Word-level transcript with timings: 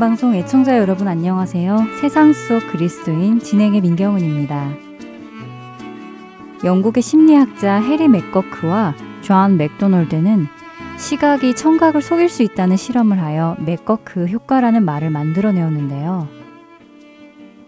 방송 0.00 0.34
애청자 0.34 0.78
여러분 0.78 1.08
안녕하세요. 1.08 1.76
세상 2.00 2.32
속 2.32 2.66
그리스도인 2.72 3.38
진행의 3.38 3.82
민경은입니다. 3.82 4.70
영국의 6.64 7.02
심리학자 7.02 7.82
해리 7.82 8.08
맥거크와 8.08 8.94
존 9.20 9.58
맥도널드는 9.58 10.46
시각이 10.96 11.54
청각을 11.54 12.00
속일 12.00 12.30
수 12.30 12.42
있다는 12.42 12.78
실험을 12.78 13.20
하여 13.20 13.58
맥거크 13.58 14.24
효과라는 14.28 14.86
말을 14.86 15.10
만들어내었는데요. 15.10 16.26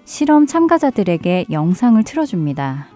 실험 0.06 0.46
참가자들에게 0.46 1.46
영상을 1.50 2.02
틀어줍니다. 2.02 2.86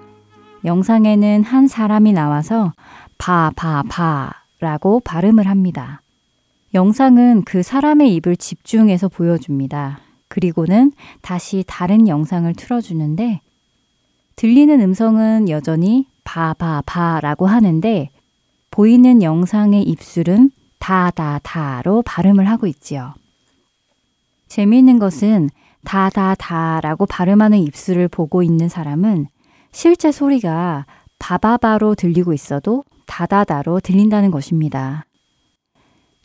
영상에는 0.65 1.45
한 1.45 1.69
사람이 1.69 2.15
나와서 2.15 2.73
바, 3.19 3.53
바, 3.55 3.83
바 3.87 4.33
라고 4.61 5.01
발음을 5.01 5.47
합니다. 5.47 6.01
영상은 6.77 7.43
그 7.45 7.63
사람의 7.63 8.15
입을 8.17 8.37
집중해서 8.37 9.09
보여줍니다. 9.09 9.99
그리고는 10.29 10.93
다시 11.23 11.65
다른 11.67 12.07
영상을 12.07 12.53
틀어주는데 12.55 13.41
들리는 14.37 14.79
음성은 14.83 15.49
여전히 15.49 16.07
바바바라고 16.25 17.47
하는데 17.47 18.11
보이는 18.71 19.23
영상의 19.23 19.85
입술은 19.85 20.51
다다다로 20.79 22.03
발음을 22.03 22.47
하고 22.47 22.67
있지요. 22.67 23.15
재미있는 24.49 24.99
것은 24.99 25.49
다다다라고 25.85 27.07
발음하는 27.07 27.57
입술을 27.59 28.09
보고 28.09 28.43
있는 28.43 28.69
사람은 28.69 29.29
실제 29.73 30.13
소리가 30.13 30.85
바바바로 31.19 31.95
들리고 31.95 32.35
있어도 32.35 32.85
다다다로 33.07 33.81
들린다는 33.81 34.31
것입니다. 34.31 35.07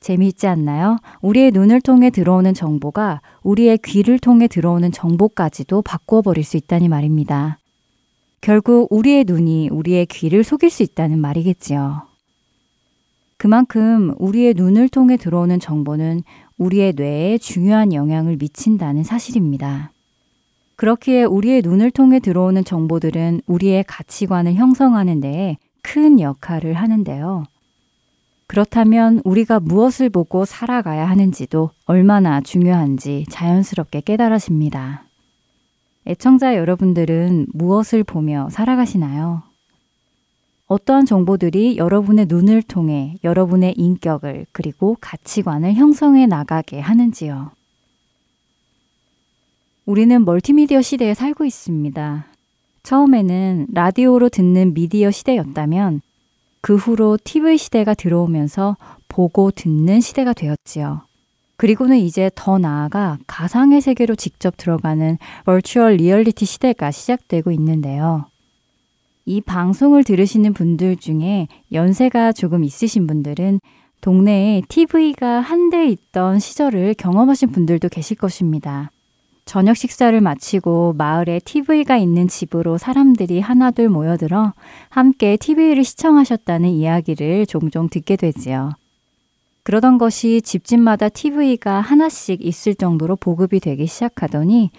재미있지 0.02 0.48
않나요? 0.48 0.98
우리의 1.22 1.52
눈을 1.52 1.80
통해 1.80 2.10
들어오는 2.10 2.54
정보가 2.54 3.22
우리의 3.44 3.78
귀를 3.84 4.18
통해 4.18 4.48
들어오는 4.48 4.92
정보까지도 4.92 5.84
바꾸어 5.84 6.24
버릴 6.24 6.44
수 6.44 6.58
있다니 6.58 6.90
말입니다. 6.90 7.60
결국 8.42 8.92
우리의 8.92 9.26
눈이 9.26 9.70
우리의 9.70 10.08
귀를 10.08 10.44
속일 10.44 10.72
수 10.72 10.82
있다는 10.82 11.20
말이겠지요. 11.20 12.02
그만큼 13.38 14.16
우리의 14.18 14.56
눈을 14.56 14.90
통해 14.90 15.18
들어오는 15.18 15.60
정보는 15.60 16.24
우리의 16.58 16.94
뇌에 16.96 17.38
중요한 17.38 17.94
영향을 17.94 18.38
미친다는 18.38 19.04
사실입니다. 19.04 19.92
그렇기에 20.78 21.26
우리의 21.26 21.62
눈을 21.62 21.92
통해 21.92 22.20
들어오는 22.20 22.64
정보들은 22.64 23.42
우리의 23.46 23.84
가치관을 23.88 24.56
형성하는 24.56 25.22
데에 25.22 25.58
큰 25.84 26.20
역할을 26.20 26.74
하는데요. 26.74 27.44
그렇다면 28.52 29.22
우리가 29.24 29.62
무엇을 29.62 30.10
보고 30.10 30.44
살아가야 30.44 31.10
하는지도 31.10 31.70
얼마나 31.86 32.42
중요한지 32.42 33.24
자연스럽게 33.30 34.02
깨달아집니다. 34.02 35.06
애청자 36.06 36.58
여러분들은 36.58 37.48
무엇을 37.54 38.04
보며 38.04 38.50
살아가시나요? 38.52 39.44
어떠한 40.68 41.06
정보들이 41.06 41.78
여러분의 41.78 42.26
눈을 42.28 42.62
통해 42.64 43.16
여러분의 43.24 43.76
인격을 43.78 44.48
그리고 44.52 44.98
가치관을 45.00 45.76
형성해 45.76 46.26
나가게 46.26 46.82
하는지요? 46.82 47.52
우리는 49.86 50.26
멀티미디어 50.26 50.82
시대에 50.82 51.14
살고 51.14 51.46
있습니다. 51.46 52.26
처음에는 52.84 53.68
라디오로 53.72 54.28
듣는 54.28 54.74
미디어 54.74 55.10
시대였다면 55.10 56.02
그 56.62 56.76
후로 56.76 57.18
TV 57.24 57.58
시대가 57.58 57.94
들어오면서 57.94 58.78
보고 59.08 59.52
듣는 59.52 60.00
시대가 60.00 60.34
되었지요. 60.34 61.02
그리고는 61.58 61.98
이제 61.98 62.32
더 62.36 62.58
나아가 62.58 63.18
가상의 63.28 63.82
세계로 63.82 64.16
직접 64.16 64.58
들어가는 64.58 65.18
virtual 65.46 65.96
reality 65.98 66.46
시대가 66.46 66.90
시작되고 66.92 67.52
있는데요. 67.52 68.26
이 69.26 69.42
방송을 69.42 70.04
들으시는 70.04 70.54
분들 70.54 70.98
중에 70.98 71.48
연세가 71.72 72.32
조금 72.32 72.64
있으신 72.64 73.06
분들은 73.06 73.60
동네에 74.02 74.64
TV가 74.68 75.42
한 75.42 75.70
대 75.70 75.88
있던 75.88 76.40
시절을 76.40 76.96
경험하신 76.96 77.52
분들도 77.52 77.90
계실 77.90 78.18
것입니다. 78.18 78.90
저녁 79.46 79.76
식사를 79.76 80.20
마치고 80.22 80.94
마을에 80.98 81.40
TV가 81.44 81.98
있는 81.98 82.28
집으로 82.28 82.78
사람들이 82.78 83.40
하나둘 83.40 83.90
모여들어 83.90 84.54
함께 84.90 85.38
TV를 85.38 85.84
시청하셨다는 85.84 86.70
이야기를 86.70 87.46
종종 87.48 87.90
듣게 87.90 88.16
되지요. 88.16 88.72
그러던 89.64 89.98
것이 89.98 90.42
집집마다 90.42 91.10
TV가 91.10 91.82
하나씩 91.82 92.44
있을 92.44 92.76
정도로 92.76 93.16
보급이 93.16 93.60
되기 93.60 93.86
시작하더니 93.86 94.72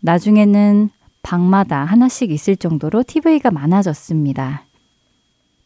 나중에는 0.00 0.90
방마다 1.22 1.84
하나씩 1.84 2.30
있을 2.30 2.56
정도로 2.56 3.02
TV가 3.02 3.50
많아졌습니다. 3.50 4.64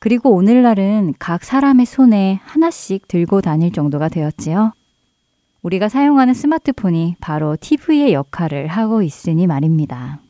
그리고 0.01 0.31
오늘날은 0.35 1.15
각 1.19 1.45
사람의 1.45 1.87
손에 1.87 2.41
하나씩 2.45 3.09
들고 3.09 3.41
다닐 3.41 3.73
정도가 3.73 4.09
되었지요. 4.09 4.73
우리가 5.65 5.89
사용하는 5.89 6.35
스마트폰이 6.35 7.17
바로 7.21 7.57
TV의 7.59 8.13
역할을 8.13 8.67
하고 8.67 9.01
있으니 9.01 9.47
말입니다. 9.47 10.21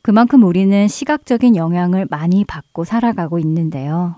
그만큼 0.00 0.42
우리는 0.42 0.88
시각적인 0.88 1.54
영향을 1.54 2.06
많이 2.08 2.46
받고 2.46 2.84
살아가고 2.84 3.38
있는데요. 3.40 4.16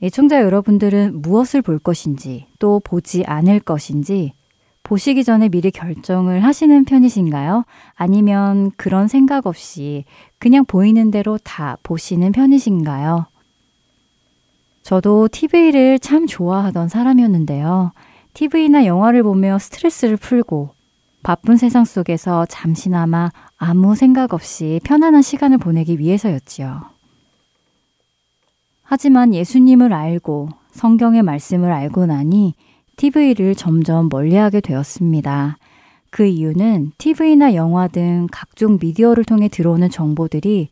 애청자 0.00 0.40
여러분들은 0.42 1.22
무엇을 1.22 1.60
볼 1.60 1.80
것인지 1.80 2.46
또 2.60 2.80
보지 2.84 3.24
않을 3.24 3.58
것인지 3.58 4.32
보시기 4.84 5.24
전에 5.24 5.48
미리 5.48 5.72
결정을 5.72 6.44
하시는 6.44 6.84
편이신가요? 6.84 7.64
아니면 7.94 8.70
그런 8.76 9.08
생각 9.08 9.48
없이 9.48 10.04
그냥 10.38 10.64
보이는 10.64 11.10
대로 11.10 11.36
다 11.38 11.78
보시는 11.82 12.30
편이신가요? 12.30 13.26
저도 14.82 15.26
TV를 15.32 15.98
참 15.98 16.28
좋아하던 16.28 16.88
사람이었는데요. 16.88 17.90
TV나 18.34 18.84
영화를 18.84 19.22
보며 19.22 19.58
스트레스를 19.58 20.16
풀고 20.16 20.70
바쁜 21.22 21.56
세상 21.56 21.84
속에서 21.84 22.44
잠시나마 22.46 23.30
아무 23.56 23.94
생각 23.94 24.34
없이 24.34 24.80
편안한 24.84 25.22
시간을 25.22 25.58
보내기 25.58 25.98
위해서였지요. 25.98 26.82
하지만 28.82 29.34
예수님을 29.34 29.92
알고 29.92 30.48
성경의 30.72 31.22
말씀을 31.22 31.72
알고 31.72 32.06
나니 32.06 32.54
TV를 32.96 33.54
점점 33.54 34.08
멀리하게 34.10 34.60
되었습니다. 34.60 35.56
그 36.10 36.26
이유는 36.26 36.92
TV나 36.98 37.54
영화 37.54 37.88
등 37.88 38.26
각종 38.30 38.78
미디어를 38.80 39.24
통해 39.24 39.48
들어오는 39.48 39.88
정보들이 39.90 40.68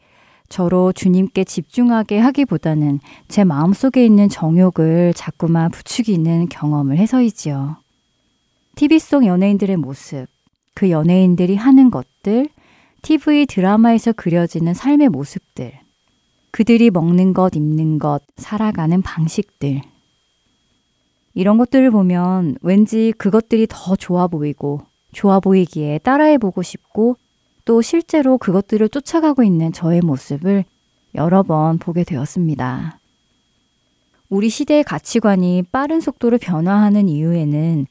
저로 0.52 0.92
주님께 0.92 1.44
집중하게 1.44 2.18
하기보다는 2.18 3.00
제 3.26 3.42
마음속에 3.42 4.04
있는 4.04 4.28
정욕을 4.28 5.14
자꾸만 5.14 5.70
부추기는 5.70 6.50
경험을 6.50 6.98
해서이지요. 6.98 7.78
TV 8.74 8.98
속 8.98 9.24
연예인들의 9.24 9.78
모습, 9.78 10.26
그 10.74 10.90
연예인들이 10.90 11.56
하는 11.56 11.90
것들, 11.90 12.50
TV 13.00 13.46
드라마에서 13.46 14.12
그려지는 14.12 14.74
삶의 14.74 15.08
모습들, 15.08 15.72
그들이 16.50 16.90
먹는 16.90 17.32
것, 17.32 17.56
입는 17.56 17.98
것, 17.98 18.20
살아가는 18.36 19.00
방식들. 19.00 19.80
이런 21.32 21.56
것들을 21.56 21.90
보면 21.90 22.58
왠지 22.60 23.14
그것들이 23.16 23.68
더 23.70 23.96
좋아 23.96 24.26
보이고, 24.26 24.82
좋아 25.12 25.40
보이기에 25.40 26.00
따라해보고 26.00 26.60
싶고, 26.60 27.16
또 27.64 27.82
실제로 27.82 28.38
그것들을 28.38 28.88
쫓아가고 28.88 29.42
있는 29.42 29.72
저의 29.72 30.00
모습을 30.00 30.64
여러 31.14 31.42
번 31.42 31.78
보게 31.78 32.04
되었습니다. 32.04 32.98
우리 34.28 34.48
시대의 34.48 34.82
가치관이 34.84 35.64
빠른 35.70 36.00
속도로 36.00 36.38
변화하는 36.38 37.08
이유에는 37.08 37.86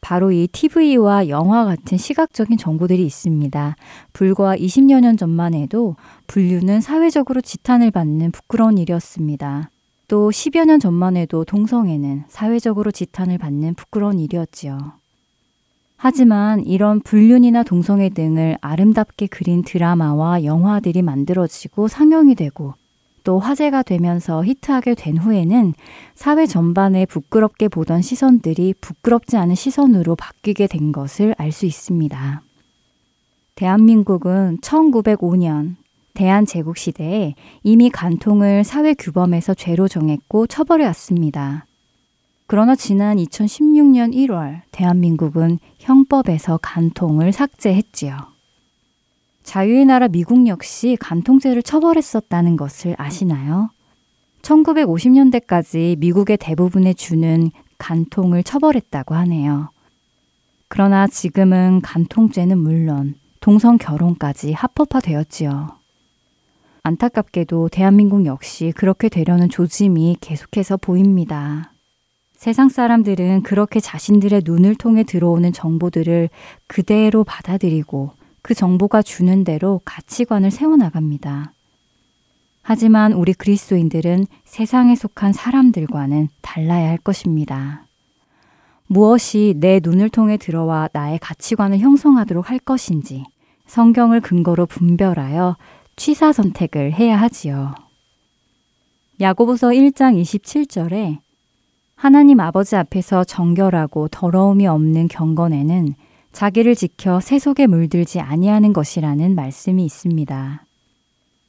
바로 0.00 0.32
이 0.32 0.48
TV와 0.50 1.28
영화 1.28 1.64
같은 1.64 1.96
시각적인 1.96 2.58
정보들이 2.58 3.04
있습니다. 3.04 3.76
불과 4.12 4.56
20여 4.56 5.00
년 5.00 5.16
전만 5.16 5.54
해도 5.54 5.96
분류는 6.26 6.80
사회적으로 6.80 7.40
지탄을 7.40 7.90
받는 7.92 8.32
부끄러운 8.32 8.78
일이었습니다. 8.78 9.70
또 10.08 10.30
10여 10.30 10.66
년 10.66 10.80
전만 10.80 11.16
해도 11.16 11.44
동성애는 11.44 12.24
사회적으로 12.28 12.90
지탄을 12.90 13.38
받는 13.38 13.74
부끄러운 13.74 14.18
일이었지요. 14.18 15.01
하지만 16.04 16.64
이런 16.66 16.98
불륜이나 16.98 17.62
동성애 17.62 18.08
등을 18.08 18.58
아름답게 18.60 19.28
그린 19.28 19.62
드라마와 19.62 20.42
영화들이 20.42 21.00
만들어지고 21.00 21.86
상영이 21.86 22.34
되고 22.34 22.74
또 23.22 23.38
화제가 23.38 23.84
되면서 23.84 24.44
히트하게 24.44 24.96
된 24.96 25.16
후에는 25.16 25.74
사회 26.16 26.44
전반에 26.46 27.06
부끄럽게 27.06 27.68
보던 27.68 28.02
시선들이 28.02 28.74
부끄럽지 28.80 29.36
않은 29.36 29.54
시선으로 29.54 30.16
바뀌게 30.16 30.66
된 30.66 30.90
것을 30.90 31.36
알 31.38 31.52
수 31.52 31.66
있습니다. 31.66 32.42
대한민국은 33.54 34.58
1905년 34.60 35.76
대한제국 36.14 36.78
시대에 36.78 37.36
이미 37.62 37.90
간통을 37.90 38.64
사회 38.64 38.94
규범에서 38.94 39.54
죄로 39.54 39.86
정했고 39.86 40.48
처벌해 40.48 40.84
왔습니다. 40.86 41.64
그러나 42.52 42.76
지난 42.76 43.16
2016년 43.16 44.12
1월 44.12 44.60
대한민국은 44.72 45.58
형법에서 45.78 46.58
간통을 46.60 47.32
삭제했지요. 47.32 48.14
자유의 49.42 49.86
나라 49.86 50.06
미국 50.06 50.46
역시 50.46 50.98
간통죄를 51.00 51.62
처벌했었다는 51.62 52.58
것을 52.58 52.94
아시나요? 52.98 53.70
1950년대까지 54.42 55.96
미국의 55.98 56.36
대부분의 56.36 56.94
주는 56.94 57.50
간통을 57.78 58.42
처벌했다고 58.42 59.14
하네요. 59.14 59.70
그러나 60.68 61.06
지금은 61.06 61.80
간통죄는 61.80 62.58
물론 62.58 63.14
동성 63.40 63.78
결혼까지 63.78 64.52
합법화되었지요. 64.52 65.78
안타깝게도 66.82 67.70
대한민국 67.72 68.26
역시 68.26 68.74
그렇게 68.76 69.08
되려는 69.08 69.48
조짐이 69.48 70.18
계속해서 70.20 70.76
보입니다. 70.76 71.71
세상 72.42 72.68
사람들은 72.68 73.44
그렇게 73.44 73.78
자신들의 73.78 74.42
눈을 74.44 74.74
통해 74.74 75.04
들어오는 75.04 75.52
정보들을 75.52 76.28
그대로 76.66 77.22
받아들이고 77.22 78.10
그 78.42 78.52
정보가 78.52 79.02
주는 79.02 79.44
대로 79.44 79.80
가치관을 79.84 80.50
세워나갑니다. 80.50 81.52
하지만 82.62 83.12
우리 83.12 83.32
그리스도인들은 83.32 84.26
세상에 84.44 84.96
속한 84.96 85.32
사람들과는 85.32 86.30
달라야 86.40 86.88
할 86.88 86.98
것입니다. 86.98 87.86
무엇이 88.88 89.54
내 89.58 89.78
눈을 89.80 90.08
통해 90.08 90.36
들어와 90.36 90.88
나의 90.92 91.20
가치관을 91.20 91.78
형성하도록 91.78 92.50
할 92.50 92.58
것인지 92.58 93.22
성경을 93.68 94.20
근거로 94.20 94.66
분별하여 94.66 95.56
취사 95.94 96.32
선택을 96.32 96.92
해야 96.92 97.20
하지요. 97.20 97.76
야고보서 99.20 99.68
1장 99.68 100.20
27절에 100.20 101.20
하나님 102.02 102.40
아버지 102.40 102.74
앞에서 102.74 103.22
정결하고 103.22 104.08
더러움이 104.08 104.66
없는 104.66 105.06
경건에는 105.06 105.94
자기를 106.32 106.74
지켜 106.74 107.20
세속에 107.20 107.68
물들지 107.68 108.18
아니하는 108.18 108.72
것이라는 108.72 109.36
말씀이 109.36 109.84
있습니다. 109.84 110.64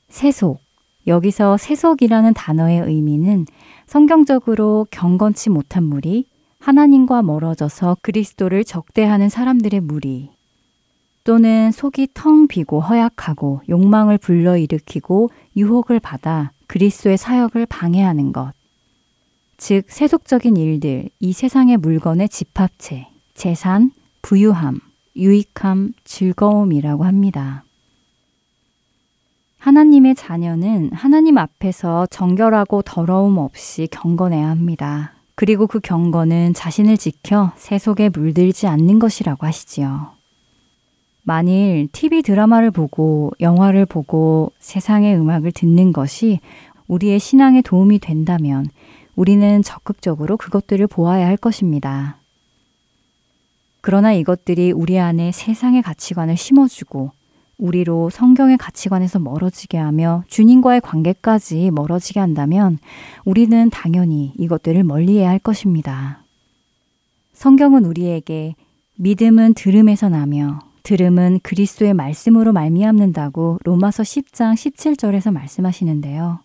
세속. 0.10 0.60
여기서 1.08 1.58
세속이라는 1.58 2.36
단어의 2.36 2.82
의미는 2.82 3.48
성경적으로 3.88 4.86
경건치 4.92 5.50
못한 5.50 5.86
무리, 5.86 6.28
하나님과 6.60 7.24
멀어져서 7.24 7.98
그리스도를 8.04 8.64
적대하는 8.64 9.30
사람들의 9.30 9.80
무리, 9.80 10.30
또는 11.24 11.72
속이 11.72 12.10
텅 12.14 12.48
비고 12.48 12.80
허약하고 12.80 13.64
욕망을 13.70 14.20
불러일으키고 14.20 15.32
유혹을 15.58 16.00
받아 16.00 16.52
그리스도의 16.68 17.18
사역을 17.18 17.66
방해하는 17.66 18.32
것. 18.34 18.54
즉, 19.66 19.86
세속적인 19.88 20.58
일들, 20.58 21.08
이 21.22 21.32
세상의 21.32 21.78
물건의 21.78 22.28
집합체, 22.28 23.08
재산, 23.34 23.92
부유함, 24.22 24.82
유익함, 25.16 25.94
즐거움이라고 26.04 27.06
합니다. 27.06 27.64
하나님의 29.60 30.16
자녀는 30.16 30.92
하나님 30.92 31.38
앞에서 31.38 32.08
정결하고 32.08 32.82
더러움 32.82 33.38
없이 33.38 33.88
경건해야 33.90 34.50
합니다. 34.50 35.14
그리고 35.36 35.66
그 35.66 35.80
경건은 35.80 36.54
자신을 36.54 36.98
지켜 36.98 37.54
세속에 37.56 38.10
물들지 38.10 38.68
않는 38.68 39.00
것이라고 39.00 39.48
하시지요. 39.48 40.10
만일 41.24 41.88
TV 41.94 42.22
드라마를 42.22 42.70
보고 42.70 43.32
영화를 43.40 43.86
보고 43.86 44.52
세상의 44.60 45.16
음악을 45.16 45.54
듣는 45.54 45.94
것이 45.94 46.42
우리의 46.88 47.18
신앙에 47.20 47.62
도움이 47.62 48.00
된다면 48.00 48.66
우리는 49.16 49.62
적극적으로 49.62 50.38
그것들을 50.38 50.88
보아야 50.88 51.28
할 51.28 51.38
것입니다. 51.38 52.18
그러나 53.82 54.14
이것들이 54.14 54.72
우리 54.72 55.00
안에 55.00 55.32
세상의 55.32 55.82
가치관을 55.82 56.38
심어주고 56.38 57.12
우리로 57.58 58.10
성경의 58.10 58.58
가치관에서 58.58 59.20
멀어지게 59.20 59.78
하며 59.78 60.24
주님과의 60.28 60.82
관계까지 60.82 61.72
멀어지게 61.72 62.20
한다면 62.20 62.80
우리는 63.26 63.70
당연히 63.70 64.34
이것들을 64.38 64.84
멀리해야 64.84 65.30
할 65.30 65.40
것입니다. 65.40 66.24
성경은 67.34 67.86
우리에게 67.86 68.56
믿음은 68.96 69.54
들음에서 69.54 70.10
나며 70.10 70.60
들음은 70.84 71.40
그리스도의 71.44 71.94
말씀으로 71.94 72.52
말미암는다고 72.54 73.60
로마서 73.64 74.04
10장 74.04 74.54
17절에서 74.54 75.32
말씀하시는데요. 75.32 76.40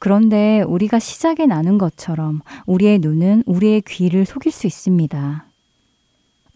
그런데 0.00 0.62
우리가 0.62 0.98
시작에 0.98 1.44
나눈 1.46 1.76
것처럼 1.76 2.40
우리의 2.66 2.98
눈은 3.00 3.44
우리의 3.46 3.82
귀를 3.82 4.24
속일 4.24 4.50
수 4.50 4.66
있습니다. 4.66 5.44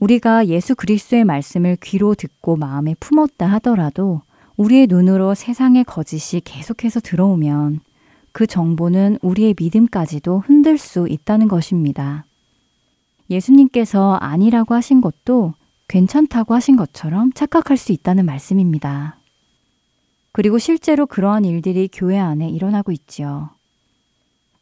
우리가 0.00 0.46
예수 0.48 0.74
그리스도의 0.74 1.24
말씀을 1.24 1.76
귀로 1.82 2.14
듣고 2.14 2.56
마음에 2.56 2.94
품었다 2.98 3.46
하더라도 3.52 4.22
우리의 4.56 4.86
눈으로 4.86 5.34
세상의 5.34 5.84
거짓이 5.84 6.40
계속해서 6.40 7.00
들어오면 7.00 7.80
그 8.32 8.46
정보는 8.46 9.18
우리의 9.20 9.54
믿음까지도 9.58 10.40
흔들 10.46 10.78
수 10.78 11.06
있다는 11.06 11.46
것입니다. 11.46 12.24
예수님께서 13.28 14.14
아니라고 14.14 14.74
하신 14.74 15.02
것도 15.02 15.52
괜찮다고 15.88 16.54
하신 16.54 16.76
것처럼 16.76 17.30
착각할 17.34 17.76
수 17.76 17.92
있다는 17.92 18.24
말씀입니다. 18.24 19.18
그리고 20.34 20.58
실제로 20.58 21.06
그러한 21.06 21.44
일들이 21.44 21.88
교회 21.92 22.18
안에 22.18 22.48
일어나고 22.48 22.90
있지요. 22.90 23.50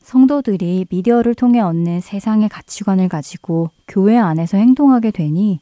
성도들이 0.03 0.85
미디어를 0.91 1.35
통해 1.35 1.61
얻는 1.61 2.03
세상의 2.03 2.51
가치관을 2.51 3.09
가지고 3.09 3.71
교회 3.89 4.19
안에서 4.19 4.59
행동하게 4.59 5.11
되니 5.13 5.61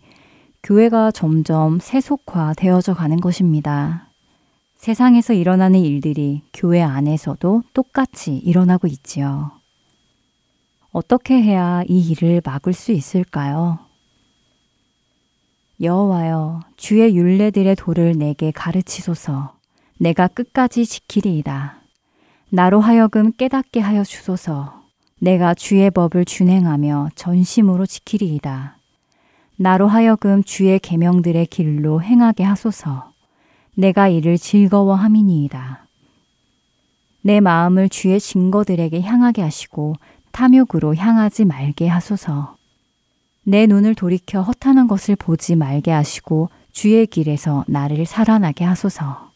교회가 0.65 1.13
점점 1.13 1.79
세속화 1.79 2.55
되어져 2.57 2.93
가는 2.93 3.21
것입니다. 3.21 4.09
세상에서 4.79 5.33
일어나는 5.33 5.79
일들이 5.79 6.43
교회 6.53 6.83
안에서도 6.83 7.63
똑같이 7.73 8.37
일어나고 8.37 8.89
있지요. 8.89 9.53
어떻게 10.91 11.41
해야 11.41 11.85
이 11.87 12.11
일을 12.11 12.43
막을 12.45 12.73
수 12.73 12.91
있을까요? 12.91 13.79
여호와여 15.81 16.63
주의 16.77 17.17
율례들의 17.17 17.77
도를 17.77 18.19
내게 18.19 18.51
가르치소서 18.51 19.60
내가 20.03 20.29
끝까지 20.29 20.87
지키리이다. 20.87 21.83
나로 22.49 22.81
하여금 22.81 23.33
깨닫게 23.33 23.81
하여 23.81 24.03
주소서 24.03 24.81
내가 25.21 25.53
주의 25.53 25.91
법을 25.91 26.25
준행하며 26.25 27.11
전심으로 27.15 27.85
지키리이다. 27.85 28.79
나로 29.57 29.89
하여금 29.89 30.43
주의 30.43 30.79
계명들의 30.79 31.45
길로 31.49 32.01
행하게 32.01 32.45
하소서 32.45 33.13
내가 33.77 34.09
이를 34.09 34.39
즐거워함이니이다. 34.39 35.87
내 37.21 37.41
마음을 37.41 37.91
주의 37.91 38.19
증거들에게 38.19 39.03
향하게 39.03 39.43
하시고 39.43 39.97
탐욕으로 40.33 40.95
향하지 40.95 41.45
말게 41.45 41.89
하소서. 41.89 42.57
내 43.45 43.67
눈을 43.67 43.95
돌이켜 43.95 44.41
허탄한 44.41 44.89
것을 44.89 45.15
보지 45.17 45.57
말게 45.57 45.91
하시고 45.91 46.49
주의 46.73 47.07
길에서 47.07 47.67
나를 47.69 48.07
살아나게 48.07 48.65
하소서. 48.65 49.30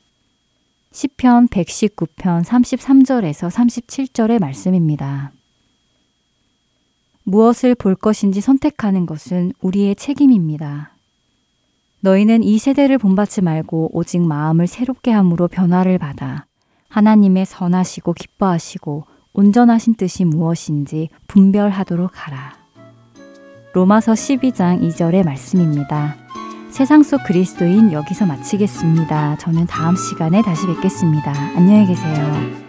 시편 0.95 1.49
119편 1.49 2.45
33절에서 2.45 3.51
37절의 3.51 4.41
말씀입니다. 4.41 5.33
무엇을 7.25 7.75
볼 7.75 7.97
것인지 7.97 8.41
선택하는 8.41 9.05
것은 9.05 9.53
우리의 9.61 9.97
책임입니다. 9.97 10.93
너희는 11.99 12.45
이 12.45 12.59
세대를 12.59 12.99
본받지 12.99 13.43
말고 13.43 13.91
오직 13.93 14.21
마음을 14.21 14.69
새롭게 14.69 15.11
함으로 15.11 15.49
변화를 15.49 15.99
받아 15.99 16.47
하나님의 16.91 17.45
선하시고 17.45 18.13
기뻐하시고 18.13 19.05
온전하신 19.33 19.97
뜻이 19.97 20.25
무엇인지 20.25 21.09
분별하도록 21.27 22.13
하라. 22.15 22.57
로마서 23.73 24.13
12장 24.13 24.81
2절의 24.81 25.25
말씀입니다. 25.25 26.24
세상 26.75 27.04
속 27.04 27.23
그리스도인 27.23 27.93
여기서 27.93 28.26
마치겠습니다. 28.26 29.37
저는 29.37 29.64
다음 29.69 29.95
시간에 29.95 30.43
다시 30.43 30.66
뵙겠습니다. 30.66 31.33
안녕히 31.54 31.87
계세요. 31.87 32.63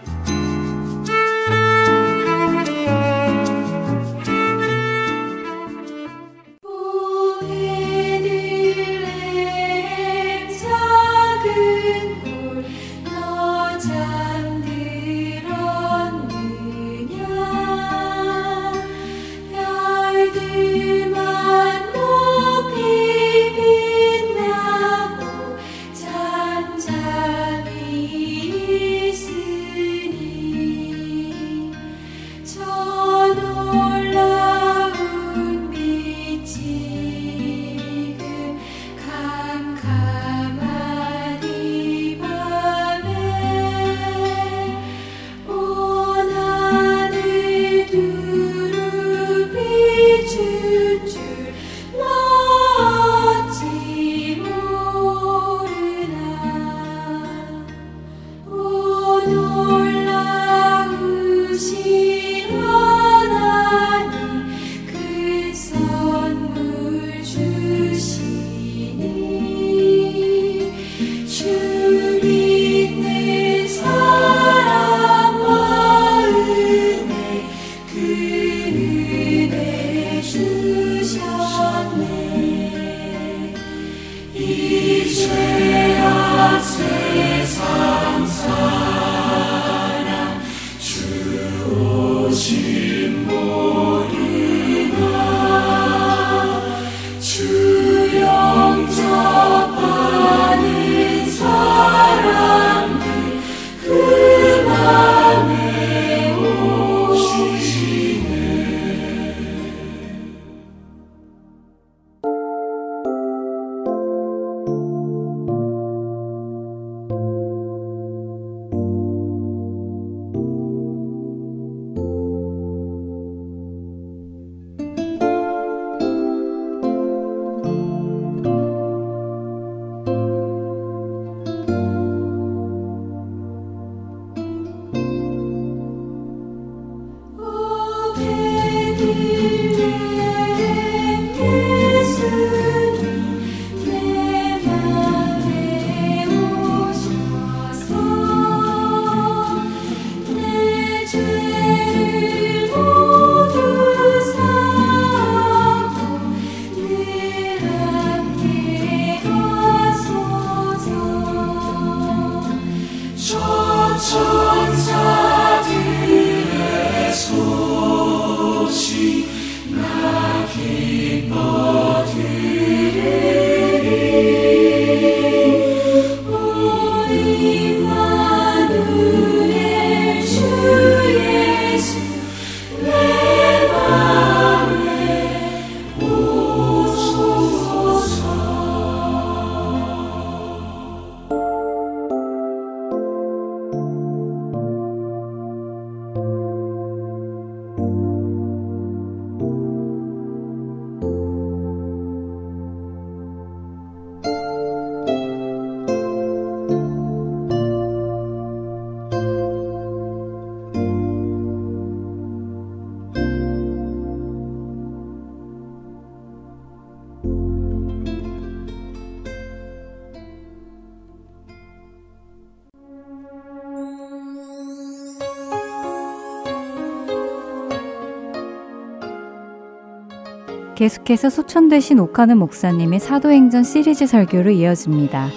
계속해서 230.76 231.30
소천되신 231.30 231.98
오카는 232.00 232.36
목사님의 232.36 233.00
사도행전 233.00 233.64
시리즈 233.64 234.06
설교로 234.06 234.50
이어집니다. 234.50 235.30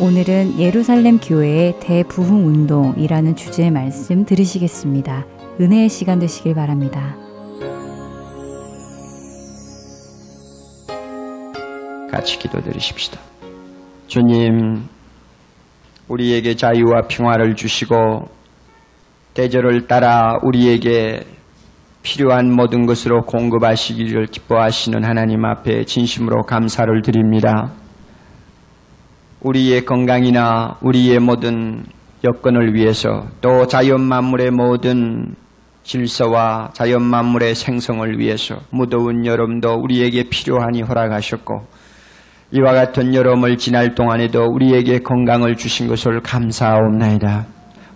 오늘은 0.00 0.58
예루살렘 0.58 1.18
교회의 1.18 1.78
대부흥 1.80 2.46
운동이라는 2.46 3.36
주제의 3.36 3.70
말씀 3.70 4.24
들으시겠습니다. 4.24 5.26
은혜의 5.60 5.90
시간 5.90 6.18
되시길 6.18 6.54
바랍니다. 6.54 7.14
같이 12.10 12.38
기도드리십시다. 12.38 13.20
주님, 14.06 14.88
우리에게 16.08 16.56
자유와 16.56 17.02
평화를 17.06 17.54
주시고 17.54 18.28
대절을 19.34 19.88
따라 19.88 20.38
우리에게 20.42 21.26
필요한 22.02 22.50
모든 22.50 22.86
것으로 22.86 23.22
공급하시기를 23.22 24.26
기뻐하시는 24.26 25.04
하나님 25.04 25.44
앞에 25.44 25.84
진심으로 25.84 26.42
감사를 26.42 27.02
드립니다. 27.02 27.70
우리의 29.42 29.84
건강이나 29.84 30.78
우리의 30.82 31.18
모든 31.18 31.84
여건을 32.24 32.74
위해서 32.74 33.26
또 33.40 33.66
자연 33.66 34.02
만물의 34.02 34.50
모든 34.50 35.34
질서와 35.82 36.70
자연 36.72 37.02
만물의 37.02 37.54
생성을 37.54 38.18
위해서 38.18 38.56
무더운 38.70 39.24
여름도 39.24 39.74
우리에게 39.74 40.24
필요하니 40.24 40.82
허락하셨고 40.82 41.66
이와 42.52 42.72
같은 42.72 43.14
여름을 43.14 43.56
지날 43.56 43.94
동안에도 43.94 44.44
우리에게 44.44 44.98
건강을 44.98 45.56
주신 45.56 45.86
것을 45.86 46.20
감사하옵나이다. 46.20 47.46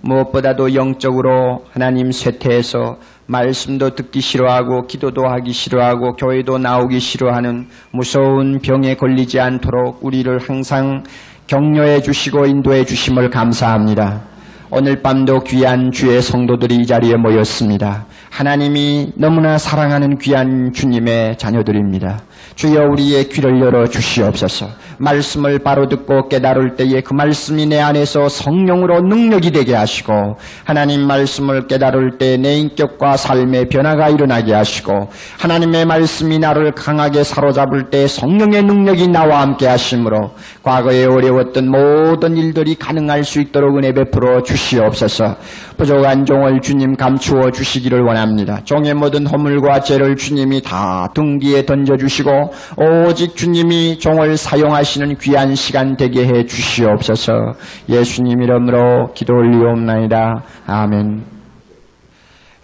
무엇보다도 0.01 0.75
영적으로 0.75 1.65
하나님 1.73 2.11
쇠퇴해서 2.11 2.99
말씀도 3.27 3.91
듣기 3.91 4.21
싫어하고 4.21 4.87
기도도 4.87 5.27
하기 5.27 5.53
싫어하고 5.53 6.17
교회도 6.17 6.59
나오기 6.59 7.01
싫어하는 7.01 7.69
무서운 7.91 8.61
병에 8.61 8.95
걸리지 8.95 9.41
않도록 9.41 10.05
우리를 10.05 10.39
항상 10.39 11.05
격려해 11.47 12.01
주시고 12.01 12.47
인도해 12.47 12.85
주심을 12.85 13.31
감사합니다. 13.31 14.23
오늘 14.71 15.03
밤도 15.03 15.41
귀한 15.41 15.93
주의 15.93 16.21
성도들이 16.21 16.77
이 16.77 16.87
자리에 16.87 17.17
모였습니다. 17.17 18.07
하나님이 18.31 19.13
너무나 19.17 19.57
사랑하는 19.57 20.19
귀한 20.19 20.73
주님의 20.73 21.39
자녀들입니다. 21.39 22.23
주여 22.55 22.89
우리의 22.93 23.29
귀를 23.31 23.61
열어 23.61 23.87
주시옵소서. 23.87 24.69
말씀을 24.99 25.59
바로 25.59 25.89
듣고 25.89 26.29
깨달을 26.29 26.77
때에 26.77 27.01
그 27.01 27.15
말씀이 27.15 27.67
내 27.67 27.81
안에서 27.81 28.29
성령으로 28.29 29.01
능력이 29.01 29.51
되게 29.51 29.75
하시고 29.75 30.37
하나님 30.65 31.07
말씀을 31.07 31.67
깨달을 31.67 32.19
때 32.19 32.35
내 32.45 32.57
인격과 32.59 33.17
삶의 33.17 33.69
변화가 33.69 34.11
일어나게 34.11 34.53
하시고 34.53 35.09
하나님의 35.39 35.87
말씀이 35.87 36.39
나를 36.39 36.73
강하게 36.73 37.25
사로잡을 37.25 37.91
때 37.91 38.07
성령의 38.07 38.63
능력이 38.65 39.09
나와 39.09 39.41
함께 39.41 39.67
하심으로 39.67 40.33
과거에 40.65 41.05
어려웠던 41.05 41.71
모든 41.71 42.39
일들이 42.39 42.75
가능할 42.75 43.23
수 43.23 43.39
있도록 43.39 43.77
은혜 43.77 43.93
베풀어 43.93 44.43
주시옵소서. 44.43 45.37
부족한 45.77 46.25
종을 46.25 46.61
주님 46.63 46.97
감추어 46.97 47.51
주시기를 47.51 48.01
원합니다. 48.01 48.61
종의 48.65 48.95
모든 48.95 49.27
허물과 49.27 49.81
죄를 49.81 50.17
주님이 50.17 50.63
다 50.63 51.07
등기에 51.15 51.67
던져주시고 51.67 52.31
오직 52.79 53.37
주님이 53.37 53.99
종을 53.99 54.39
사용하시는 54.39 55.17
귀한 55.19 55.55
시간 55.55 55.99
되게 55.99 56.27
해 56.27 56.47
주시옵소서. 56.47 57.33
예수님 57.91 58.41
이름으로 58.41 59.13
기도 59.13 59.35
올리옵나이다. 59.35 60.45
아멘. 60.67 61.25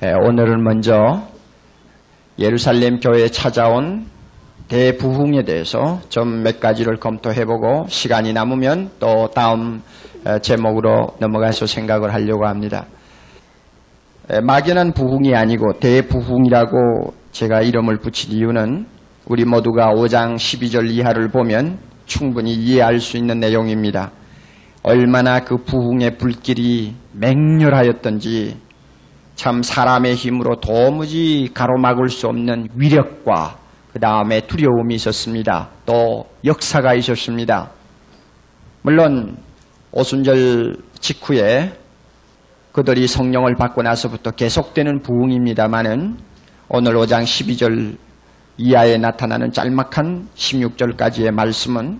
예, 0.04 0.12
오늘은 0.12 0.64
먼저 0.64 1.20
예루살렘 2.38 2.98
교회에 2.98 3.28
찾아온 3.28 4.06
대부흥에 4.70 5.42
대해서 5.42 6.00
좀 6.08 6.42
몇 6.44 6.60
가지를 6.60 6.96
검토해보고 6.96 7.86
시간이 7.88 8.32
남으면 8.32 8.90
또 9.00 9.28
다음 9.34 9.82
제목으로 10.40 11.08
넘어가서 11.18 11.66
생각을 11.66 12.14
하려고 12.14 12.46
합니다. 12.46 12.86
막연한 14.42 14.92
부흥이 14.92 15.34
아니고 15.34 15.80
대부흥이라고 15.80 17.12
제가 17.32 17.62
이름을 17.62 17.98
붙인 17.98 18.32
이유는 18.32 18.86
우리 19.26 19.44
모두가 19.44 19.92
5장 19.92 20.36
12절 20.36 20.88
이하를 20.90 21.28
보면 21.28 21.78
충분히 22.06 22.54
이해할 22.54 23.00
수 23.00 23.16
있는 23.16 23.40
내용입니다. 23.40 24.12
얼마나 24.82 25.40
그 25.40 25.56
부흥의 25.58 26.16
불길이 26.16 26.94
맹렬하였던지 27.12 28.56
참 29.34 29.62
사람의 29.62 30.14
힘으로 30.14 30.60
도무지 30.60 31.50
가로막을 31.52 32.08
수 32.08 32.28
없는 32.28 32.68
위력과 32.76 33.59
그 33.92 33.98
다음에 33.98 34.40
두려움이 34.46 34.94
있었습니다. 34.94 35.68
또 35.84 36.26
역사가 36.44 36.94
있었습니다. 36.94 37.70
물론 38.82 39.36
오순절 39.92 40.76
직후에 41.00 41.72
그들이 42.72 43.06
성령을 43.08 43.56
받고 43.56 43.82
나서부터 43.82 44.30
계속되는 44.30 45.02
부흥입니다마는 45.02 46.16
오늘 46.68 46.94
5장 46.94 47.24
12절 47.24 47.96
이하에 48.58 48.96
나타나는 48.98 49.50
짤막한 49.50 50.28
16절까지의 50.36 51.32
말씀은 51.32 51.98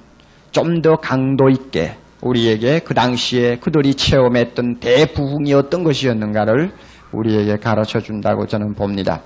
좀 0.53 0.83
더 0.83 0.97
강도 0.97 1.49
있게 1.49 1.97
우리에게 2.23 2.81
그 2.81 2.95
당시에 2.95 3.57
그들이 3.57 3.95
체험했던 3.95 4.81
대부흥이 4.81 5.55
어떤 5.55 5.83
것이었는가를 5.85 6.71
우리에게 7.13 7.57
가르쳐 7.57 7.99
준다고 7.99 8.47
저는 8.47 8.75
봅니다. 8.75 9.23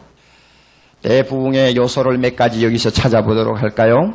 대부흥의 1.04 1.76
요소를 1.76 2.16
몇 2.16 2.34
가지 2.34 2.64
여기서 2.64 2.88
찾아보도록 2.88 3.60
할까요? 3.60 4.14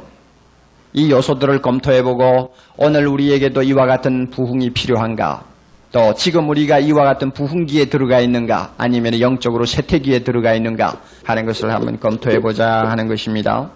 이 0.93 1.11
요소들을 1.11 1.61
검토해보고 1.61 2.55
오늘 2.77 3.07
우리에게도 3.07 3.61
이와 3.61 3.85
같은 3.85 4.31
부흥이 4.31 4.71
필요한가? 4.71 5.43
또 5.91 6.13
지금 6.15 6.49
우리가 6.49 6.79
이와 6.79 7.03
같은 7.03 7.31
부흥기에 7.31 7.85
들어가 7.85 8.19
있는가? 8.19 8.73
아니면 8.77 9.19
영적으로 9.19 9.65
세태기에 9.65 10.19
들어가 10.19 10.55
있는가? 10.55 10.99
하는 11.23 11.45
것을 11.45 11.71
한번 11.71 11.99
검토해보자 11.99 12.85
하는 12.87 13.07
것입니다. 13.07 13.69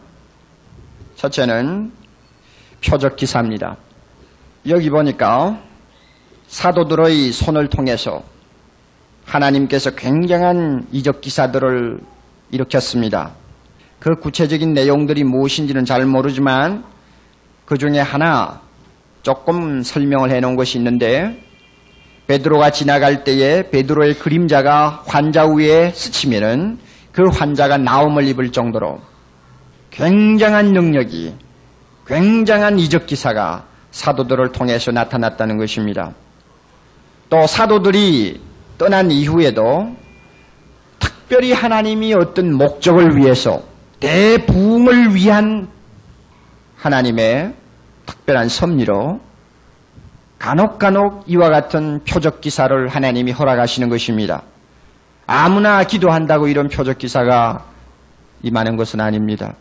첫째는 1.15 1.91
표적 2.83 3.15
기사입니다. 3.15 3.77
여기 4.67 4.89
보니까 4.89 5.59
사도들의 6.47 7.31
손을 7.31 7.67
통해서 7.67 8.23
하나님께서 9.25 9.91
굉장한 9.91 10.87
이적 10.91 11.21
기사들을 11.21 12.12
일으켰습니다. 12.53 13.31
그 13.99 14.15
구체적인 14.15 14.73
내용들이 14.73 15.23
무엇인지는 15.23 15.85
잘 15.85 16.05
모르지만 16.05 16.83
그 17.65 17.77
중에 17.77 17.99
하나 17.99 18.61
조금 19.21 19.81
설명을 19.81 20.29
해 20.29 20.39
놓은 20.39 20.55
것이 20.55 20.77
있는데 20.77 21.41
베드로가 22.27 22.71
지나갈 22.71 23.23
때에 23.23 23.69
베드로의 23.69 24.19
그림자가 24.19 25.03
환자 25.05 25.45
위에 25.45 25.91
스치면은 25.91 26.79
그 27.11 27.27
환자가 27.27 27.77
나음을 27.77 28.27
입을 28.27 28.51
정도로 28.51 28.99
굉장한 29.91 30.73
능력이 30.73 31.35
굉장한 32.07 32.79
이적 32.79 33.05
기사가 33.05 33.65
사도들을 33.91 34.51
통해서 34.51 34.91
나타났다는 34.91 35.57
것입니다. 35.57 36.13
또 37.29 37.45
사도들이 37.47 38.41
떠난 38.77 39.11
이후에도 39.11 39.95
특별히 41.23 41.53
하나님이 41.53 42.13
어떤 42.13 42.53
목적을 42.53 43.15
위해서 43.15 43.61
대부흥을 43.99 45.15
위한 45.15 45.69
하나님의 46.75 47.53
특별한 48.05 48.49
섭리로 48.49 49.21
간혹 50.37 50.79
간혹 50.79 51.23
이와 51.27 51.49
같은 51.49 52.03
표적 52.03 52.41
기사를 52.41 52.87
하나님이 52.89 53.31
허락하시는 53.31 53.87
것입니다. 53.87 54.43
아무나 55.25 55.83
기도한다고 55.85 56.49
이런 56.49 56.67
표적 56.67 56.97
기사가 56.97 57.63
임하는 58.41 58.75
것은 58.75 58.99
아닙니다. 58.99 59.53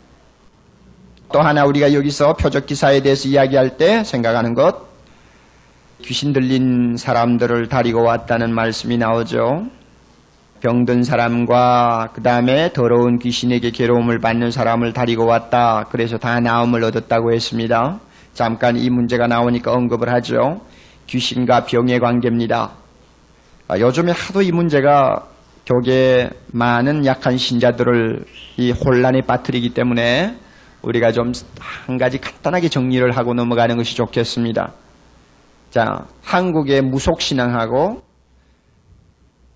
또 1.32 1.40
하나 1.40 1.64
우리가 1.64 1.94
여기서 1.94 2.34
표적 2.34 2.66
기사에 2.66 3.00
대해서 3.00 3.28
이야기할 3.28 3.76
때 3.76 4.02
생각하는 4.02 4.54
것 4.54 4.88
귀신 6.02 6.32
들린 6.32 6.96
사람들을 6.96 7.68
다리고 7.68 8.02
왔다는 8.02 8.52
말씀이 8.52 8.98
나오죠. 8.98 9.68
병든 10.62 11.02
사람과 11.02 12.10
그 12.14 12.22
다음에 12.22 12.72
더러운 12.72 13.18
귀신에게 13.18 13.72
괴로움을 13.72 14.20
받는 14.20 14.52
사람을 14.52 14.92
다리고 14.92 15.26
왔다. 15.26 15.86
그래서 15.90 16.18
다 16.18 16.38
나음을 16.38 16.84
얻었다고 16.84 17.32
했습니다. 17.32 17.98
잠깐 18.32 18.76
이 18.76 18.88
문제가 18.88 19.26
나오니까 19.26 19.72
언급을 19.72 20.12
하죠. 20.14 20.60
귀신과 21.08 21.64
병의 21.64 21.98
관계입니다. 21.98 22.70
아, 23.66 23.78
요즘에 23.78 24.12
하도 24.12 24.40
이 24.40 24.52
문제가 24.52 25.26
교계 25.66 26.30
많은 26.52 27.06
약한 27.06 27.36
신자들을 27.36 28.24
이 28.58 28.70
혼란에 28.70 29.20
빠뜨리기 29.22 29.70
때문에 29.70 30.36
우리가 30.82 31.10
좀 31.10 31.32
한 31.58 31.98
가지 31.98 32.18
간단하게 32.18 32.68
정리를 32.68 33.10
하고 33.16 33.34
넘어가는 33.34 33.76
것이 33.76 33.96
좋겠습니다. 33.96 34.72
자, 35.70 36.06
한국의 36.22 36.82
무속신앙하고 36.82 38.02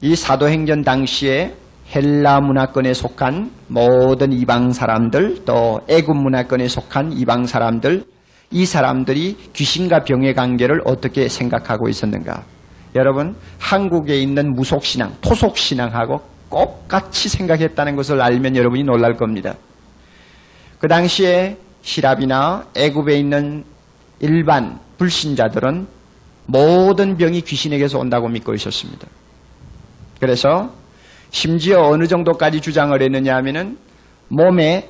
이 0.02 0.14
사도행전 0.14 0.82
당시에 0.82 1.54
헬라 1.94 2.40
문화권에 2.40 2.92
속한 2.92 3.50
모든 3.68 4.32
이방 4.32 4.72
사람들 4.72 5.44
또 5.46 5.80
애굽 5.88 6.14
문화권에 6.14 6.68
속한 6.68 7.12
이방 7.12 7.46
사람들 7.46 8.04
이 8.50 8.66
사람들이 8.66 9.36
귀신과 9.54 10.04
병의 10.04 10.34
관계를 10.34 10.82
어떻게 10.84 11.28
생각하고 11.28 11.88
있었는가? 11.88 12.44
여러분 12.94 13.36
한국에 13.58 14.20
있는 14.20 14.54
무속신앙, 14.54 15.14
토속신앙하고 15.22 16.20
똑같이 16.50 17.28
생각했다는 17.30 17.96
것을 17.96 18.20
알면 18.20 18.54
여러분이 18.54 18.84
놀랄 18.84 19.16
겁니다. 19.16 19.54
그 20.78 20.88
당시에 20.88 21.56
시랍이나 21.80 22.66
애굽에 22.76 23.18
있는 23.18 23.64
일반 24.20 24.78
불신자들은 24.98 25.86
모든 26.46 27.16
병이 27.16 27.40
귀신에게서 27.40 27.98
온다고 27.98 28.28
믿고 28.28 28.54
있었습니다. 28.54 29.06
그래서 30.20 30.70
심지어 31.30 31.82
어느 31.82 32.06
정도까지 32.06 32.60
주장을 32.60 33.00
했느냐 33.00 33.36
하면은 33.36 33.78
몸에 34.28 34.88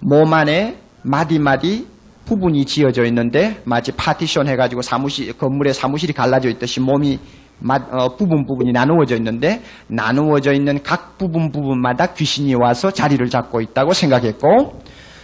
몸 0.00 0.32
안에 0.32 0.78
마디마디 1.02 1.86
부분이 2.24 2.64
지어져 2.64 3.04
있는데 3.04 3.60
마치 3.64 3.92
파티션 3.92 4.48
해가지고 4.48 4.82
사무실 4.82 5.32
건물에 5.36 5.72
사무실이 5.72 6.12
갈라져 6.12 6.48
있듯이 6.50 6.80
몸이 6.80 7.18
마, 7.58 7.76
어, 7.76 8.16
부분 8.16 8.44
부분이 8.46 8.72
나누어져 8.72 9.16
있는데 9.16 9.62
나누어져 9.86 10.52
있는 10.52 10.82
각 10.82 11.16
부분 11.18 11.52
부분마다 11.52 12.06
귀신이 12.14 12.54
와서 12.54 12.90
자리를 12.90 13.24
잡고 13.28 13.60
있다고 13.60 13.92
생각했고 13.92 14.82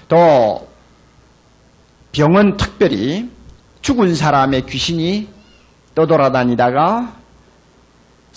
또 0.08 0.68
병은 2.12 2.56
특별히 2.56 3.28
죽은 3.82 4.14
사람의 4.14 4.66
귀신이 4.66 5.28
떠돌아다니다가 5.94 7.14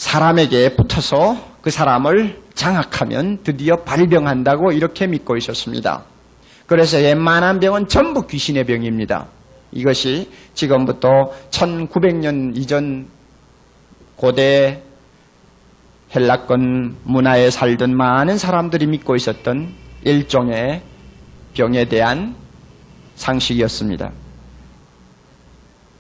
사람에게 0.02 0.76
붙어서 0.76 1.38
그 1.62 1.70
사람을 1.70 2.42
장악하면 2.56 3.44
드디어 3.44 3.76
발병한다고 3.84 4.72
이렇게 4.72 5.06
믿고 5.06 5.38
있었습니다. 5.38 6.04
그래서 6.66 6.98
웬만한 6.98 7.60
병은 7.60 7.88
전부 7.88 8.26
귀신의 8.26 8.64
병입니다. 8.64 9.28
이것이 9.72 10.28
지금부터 10.56 11.08
1900년 11.52 12.58
이전 12.58 13.10
고대 14.16 14.82
헬라권 16.16 16.98
문화에 17.04 17.52
살던 17.52 17.96
많은 17.96 18.40
사람들이 18.40 18.88
믿고 18.88 19.16
있었던 19.16 19.72
일종의 20.04 20.82
병에 21.54 21.86
대한 21.86 22.36
상식이었습니다. 23.14 24.12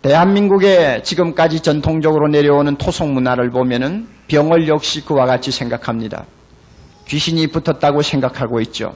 대한민국의 0.02 1.04
지금까지 1.04 1.60
전통적으로 1.60 2.28
내려오는 2.28 2.76
토속 2.78 3.12
문화를 3.12 3.52
보면은 3.52 4.08
병을 4.28 4.68
역시 4.68 5.06
그와 5.06 5.26
같이 5.28 5.52
생각합니다. 5.52 6.26
귀신이 7.08 7.48
붙었다고 7.48 8.02
생각하고 8.02 8.62
있죠. 8.62 8.96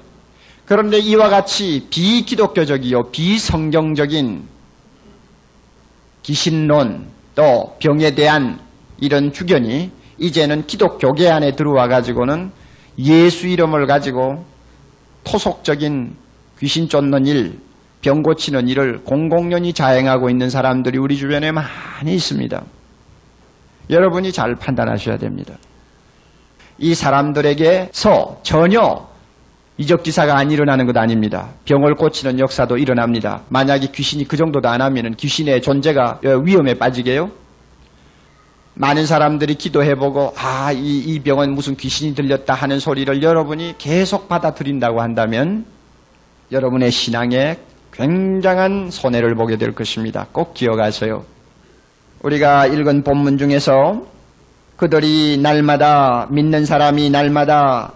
그런데 0.65 0.97
이와 0.97 1.29
같이 1.29 1.85
비기독교적이요, 1.91 3.11
비성경적인 3.11 4.47
귀신론 6.23 7.05
또 7.35 7.75
병에 7.79 8.15
대한 8.15 8.59
이런 8.99 9.31
주견이 9.31 9.91
이제는 10.17 10.65
기독교계 10.65 11.29
안에 11.29 11.51
들어와 11.51 11.87
가지고는 11.87 12.51
예수 12.97 13.45
이름을 13.45 13.85
가지고 13.85 14.43
토속적인 15.23 16.15
귀신 16.59 16.87
쫓는 16.87 17.27
일, 17.27 17.59
병 18.05 18.21
고치는 18.21 18.67
일을 18.67 18.99
공공연히 19.03 19.73
자행하고 19.73 20.29
있는 20.29 20.51
사람들이 20.51 20.99
우리 20.99 21.17
주변에 21.17 21.51
많이 21.51 22.13
있습니다. 22.13 22.61
여러분이 23.89 24.31
잘 24.31 24.53
판단하셔야 24.53 25.17
됩니다. 25.17 25.55
이 26.77 26.93
사람들에게서 26.93 28.41
전혀 28.43 29.07
이적 29.79 30.03
기사가 30.03 30.37
안 30.37 30.51
일어나는 30.51 30.85
것 30.85 30.95
아닙니다. 30.95 31.49
병을 31.65 31.95
고치는 31.95 32.37
역사도 32.37 32.77
일어납니다. 32.77 33.41
만약에 33.49 33.87
귀신이 33.87 34.27
그 34.27 34.37
정도도 34.37 34.69
안 34.69 34.81
하면 34.81 35.15
귀신의 35.15 35.63
존재가 35.63 36.19
위험에 36.43 36.75
빠지게요. 36.75 37.31
많은 38.75 39.07
사람들이 39.07 39.55
기도해보고 39.55 40.35
아, 40.37 40.71
이, 40.71 40.99
이 40.99 41.19
병은 41.21 41.55
무슨 41.55 41.75
귀신이 41.75 42.13
들렸다 42.13 42.53
하는 42.53 42.79
소리를 42.79 43.23
여러분이 43.23 43.79
계속 43.79 44.29
받아들인다고 44.29 45.01
한다면 45.01 45.65
여러분의 46.51 46.91
신앙에 46.91 47.57
굉장한 47.97 48.89
손해를 48.91 49.35
보게 49.35 49.55
될 49.57 49.71
것입니다. 49.73 50.27
꼭 50.31 50.53
기억하세요. 50.53 51.23
우리가 52.23 52.67
읽은 52.67 53.03
본문 53.03 53.37
중에서 53.37 54.01
그들이 54.75 55.37
날마다 55.41 56.27
믿는 56.29 56.65
사람이 56.65 57.09
날마다 57.09 57.93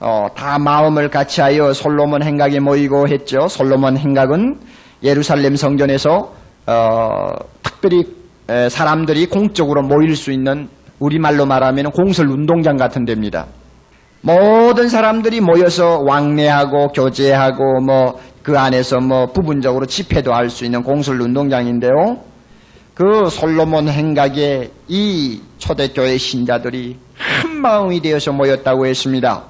어, 0.00 0.26
다 0.34 0.58
마음을 0.58 1.10
같이하여 1.10 1.72
솔로몬 1.72 2.22
행각에 2.22 2.60
모이고 2.60 3.08
했죠. 3.08 3.46
솔로몬 3.48 3.96
행각은 3.98 4.58
예루살렘 5.02 5.54
성전에서 5.54 6.32
어, 6.66 7.32
특별히 7.62 8.04
에, 8.48 8.68
사람들이 8.68 9.26
공적으로 9.26 9.82
모일 9.82 10.16
수 10.16 10.32
있는 10.32 10.68
우리말로 10.98 11.44
말하면 11.44 11.90
공설 11.90 12.28
운동장 12.28 12.76
같은 12.76 13.04
데입니다. 13.04 13.46
모든 14.22 14.88
사람들이 14.88 15.40
모여서 15.40 16.00
왕래하고 16.06 16.88
교제하고 16.88 17.80
뭐 17.80 18.20
그 18.42 18.58
안에서 18.58 18.98
뭐 19.00 19.26
부분적으로 19.26 19.86
집회도 19.86 20.32
할 20.34 20.50
수 20.50 20.64
있는 20.64 20.82
공설 20.82 21.20
운동장인데요. 21.20 22.20
그 22.94 23.28
솔로몬 23.30 23.88
행각에 23.88 24.70
이 24.88 25.40
초대교회 25.58 26.18
신자들이 26.18 26.98
한 27.16 27.60
마음이 27.60 28.00
되어서 28.00 28.32
모였다고 28.32 28.86
했습니다. 28.86 29.44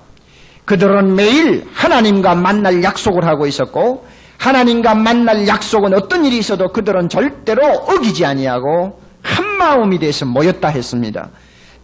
그들은 0.64 1.16
매일 1.16 1.64
하나님과 1.72 2.36
만날 2.36 2.82
약속을 2.84 3.26
하고 3.26 3.46
있었고 3.46 4.06
하나님과 4.38 4.94
만날 4.94 5.48
약속은 5.48 5.94
어떤 5.94 6.24
일이 6.24 6.38
있어도 6.38 6.68
그들은 6.68 7.08
절대로 7.08 7.66
어기지 7.66 8.24
아니하고 8.24 9.00
한 9.22 9.46
마음이 9.56 9.98
돼서 9.98 10.24
모였다 10.26 10.68
했습니다. 10.68 11.30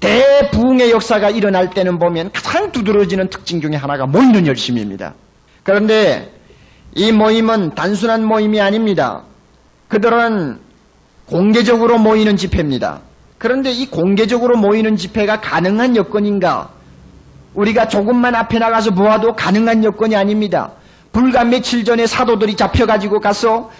대부흥의 0.00 0.92
역사가 0.92 1.30
일어날 1.30 1.70
때는 1.70 1.98
보면 1.98 2.30
가장 2.32 2.70
두드러지는 2.70 3.30
특징 3.30 3.60
중에 3.60 3.74
하나가 3.74 4.06
모이는 4.06 4.46
열심입니다. 4.46 5.14
그런데 5.64 6.37
이 6.94 7.12
모임은 7.12 7.74
단순한 7.74 8.24
모임이 8.24 8.60
아닙니다. 8.60 9.22
그들은 9.88 10.58
공개적으로 11.26 11.98
모이는 11.98 12.36
집회입니다. 12.36 13.00
그런데 13.38 13.70
이 13.70 13.86
공개적으로 13.86 14.56
모이는 14.56 14.96
집회가 14.96 15.40
가능한 15.40 15.96
여건인가? 15.96 16.70
우리가 17.54 17.88
조금만 17.88 18.34
앞에 18.34 18.58
나가서 18.58 18.92
보아도 18.92 19.34
가능한 19.34 19.84
여건이 19.84 20.16
아닙니다. 20.16 20.72
불과 21.12 21.44
며칠 21.44 21.84
전에 21.84 22.06
사도들이 22.06 22.56
잡혀가지고 22.56 23.20
가서 23.20 23.70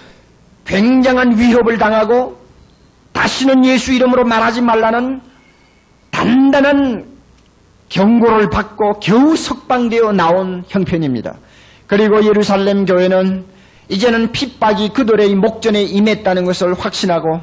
굉장한 0.65 1.39
위협을 1.39 1.79
당하고 1.79 2.39
다시는 3.13 3.65
예수 3.65 3.93
이름으로 3.93 4.25
말하지 4.25 4.61
말라는 4.61 5.21
단단한 6.11 7.07
경고를 7.89 8.51
받고 8.51 9.01
겨우 9.01 9.35
석방되어 9.37 10.13
나온 10.13 10.65
형편입니다. 10.69 11.37
그리고 11.89 12.25
예루살렘 12.25 12.85
교회는 12.85 13.45
이제는 13.89 14.31
핍박이 14.31 14.91
그들의 14.91 15.35
목전에 15.35 15.83
임했다는 15.83 16.45
것을 16.45 16.75
확신하고 16.75 17.41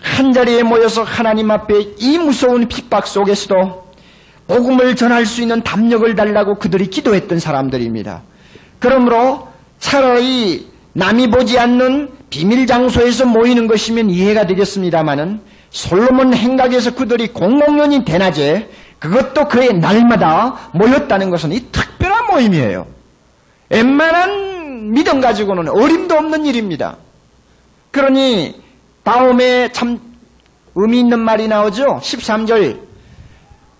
한자리에 0.00 0.62
모여서 0.62 1.02
하나님 1.02 1.50
앞에 1.50 1.74
이 1.98 2.18
무서운 2.18 2.68
핍박 2.68 3.06
속에서도 3.06 3.82
복음을 4.46 4.96
전할 4.96 5.26
수 5.26 5.42
있는 5.42 5.62
담력을 5.62 6.14
달라고 6.14 6.58
그들이 6.58 6.86
기도했던 6.86 7.38
사람들입니다. 7.40 8.22
그러므로 8.78 9.48
차라리 9.78 10.68
남이 10.94 11.30
보지 11.30 11.58
않는 11.58 12.10
비밀 12.30 12.66
장소에서 12.66 13.26
모이는 13.26 13.66
것이면 13.66 14.10
이해가 14.10 14.46
되겠습니다마는 14.46 15.40
솔로몬 15.70 16.34
행각에서 16.34 16.94
그들이 16.94 17.28
공공연히 17.28 18.04
대낮에 18.04 18.68
그것도 18.98 19.48
그의 19.48 19.74
날마다 19.74 20.70
모였다는 20.72 21.30
것은 21.30 21.52
이 21.52 21.60
특별한 21.72 22.26
모임이에요. 22.32 22.86
웬만한 23.72 24.92
믿음 24.92 25.22
가지고는 25.22 25.68
어림도 25.70 26.14
없는 26.14 26.44
일입니다. 26.44 26.98
그러니 27.90 28.60
다음에 29.02 29.72
참 29.72 29.98
의미 30.74 31.00
있는 31.00 31.20
말이 31.20 31.48
나오죠. 31.48 32.00
13절 32.02 32.80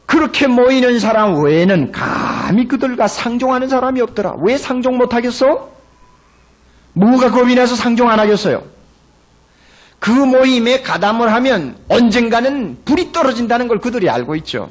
그렇게 0.07 0.47
모이는 0.47 0.99
사람 0.99 1.45
외에는 1.45 1.93
감히 1.93 2.67
그들과 2.67 3.07
상종하는 3.07 3.69
사람이 3.69 4.01
없더라. 4.01 4.37
왜 4.43 4.57
상종 4.57 4.97
못하겠어? 4.97 5.71
뭐가 6.95 7.31
겁이 7.31 7.55
나서 7.55 7.77
상종 7.77 8.09
안 8.09 8.19
하겠어요? 8.19 8.63
그 9.99 10.11
모임에 10.11 10.81
가담을 10.81 11.33
하면 11.35 11.77
언젠가는 11.89 12.79
불이 12.85 13.13
떨어진다는 13.13 13.69
걸 13.69 13.79
그들이 13.79 14.09
알고 14.11 14.37
있죠. 14.37 14.69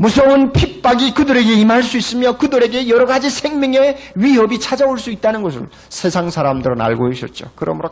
무서운 0.00 0.50
핍박이 0.50 1.12
그들에게 1.12 1.52
임할 1.52 1.82
수 1.82 1.98
있으며 1.98 2.38
그들에게 2.38 2.88
여러 2.88 3.04
가지 3.04 3.28
생명의 3.28 3.98
위협이 4.14 4.58
찾아올 4.58 4.96
수 4.96 5.10
있다는 5.10 5.42
것을 5.42 5.66
세상 5.90 6.30
사람들은 6.30 6.80
알고 6.80 7.10
있었죠. 7.10 7.48
그러므로 7.54 7.90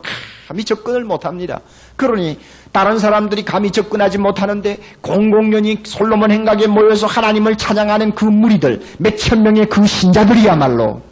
감히 0.48 0.64
접근을 0.64 1.04
못합니다. 1.04 1.60
그러니 1.96 2.38
다른 2.72 2.96
사람들이 2.98 3.44
감히 3.44 3.70
접근하지 3.70 4.16
못하는데 4.16 4.78
공공연히 5.02 5.80
솔로몬 5.84 6.30
행각에 6.30 6.66
모여서 6.66 7.06
하나님을 7.06 7.56
찬양하는 7.56 8.14
그 8.14 8.24
무리들 8.24 8.80
몇천 8.98 9.42
명의 9.42 9.66
그 9.66 9.84
신자들이야말로 9.84 11.02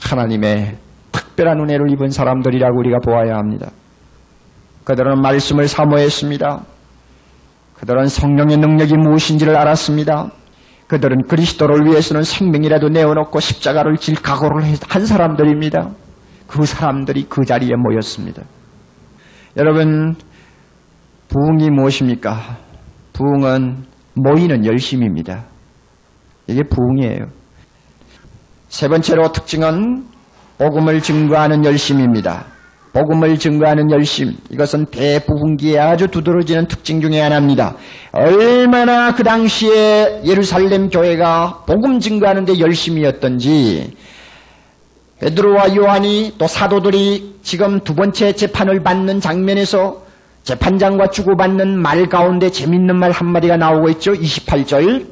하나님의 0.00 0.76
특별한 1.10 1.58
은혜를 1.58 1.90
입은 1.94 2.10
사람들이라고 2.10 2.78
우리가 2.78 2.98
보아야 3.04 3.38
합니다. 3.38 3.72
그들은 4.84 5.20
말씀을 5.20 5.66
사모했습니다. 5.66 6.71
그들은 7.82 8.06
성령의 8.06 8.58
능력이 8.58 8.96
무엇인지를 8.96 9.56
알았습니다. 9.56 10.30
그들은 10.86 11.24
그리스도를 11.26 11.84
위해서는 11.84 12.22
생명이라도 12.22 12.90
내어놓고 12.90 13.40
십자가를 13.40 13.96
질 13.96 14.14
각오를 14.14 14.62
한 14.88 15.04
사람들입니다. 15.04 15.90
그 16.46 16.64
사람들이 16.64 17.26
그 17.28 17.44
자리에 17.44 17.70
모였습니다. 17.76 18.44
여러분, 19.56 20.14
부흥이 21.26 21.70
무엇입니까? 21.70 22.56
부흥은 23.14 23.84
모이는 24.14 24.64
열심입니다. 24.64 25.44
이게 26.46 26.62
부흥이에요. 26.62 27.24
세 28.68 28.86
번째로 28.86 29.32
특징은 29.32 30.06
복음을 30.56 31.00
증거하는 31.00 31.64
열심입니다. 31.64 32.44
복음을 32.92 33.38
증거하는 33.38 33.90
열심 33.90 34.36
이것은 34.50 34.86
대부흥기에 34.86 35.78
아주 35.78 36.08
두드러지는 36.08 36.68
특징 36.68 37.00
중의 37.00 37.20
하나입니다. 37.20 37.74
얼마나 38.12 39.14
그 39.14 39.22
당시에 39.24 40.22
예루살렘 40.24 40.90
교회가 40.90 41.64
복음 41.66 42.00
증거하는 42.00 42.44
데 42.44 42.58
열심이었던지 42.58 43.94
베드로와 45.20 45.74
요한이 45.76 46.34
또 46.36 46.46
사도들이 46.46 47.36
지금 47.42 47.80
두 47.80 47.94
번째 47.94 48.32
재판을 48.32 48.82
받는 48.82 49.20
장면에서 49.20 50.02
재판장과 50.42 51.10
주고받는 51.10 51.78
말 51.78 52.08
가운데 52.08 52.50
재밌는 52.50 52.96
말 52.96 53.12
한마디가 53.12 53.56
나오고 53.56 53.88
있죠. 53.90 54.12
28절 54.12 55.06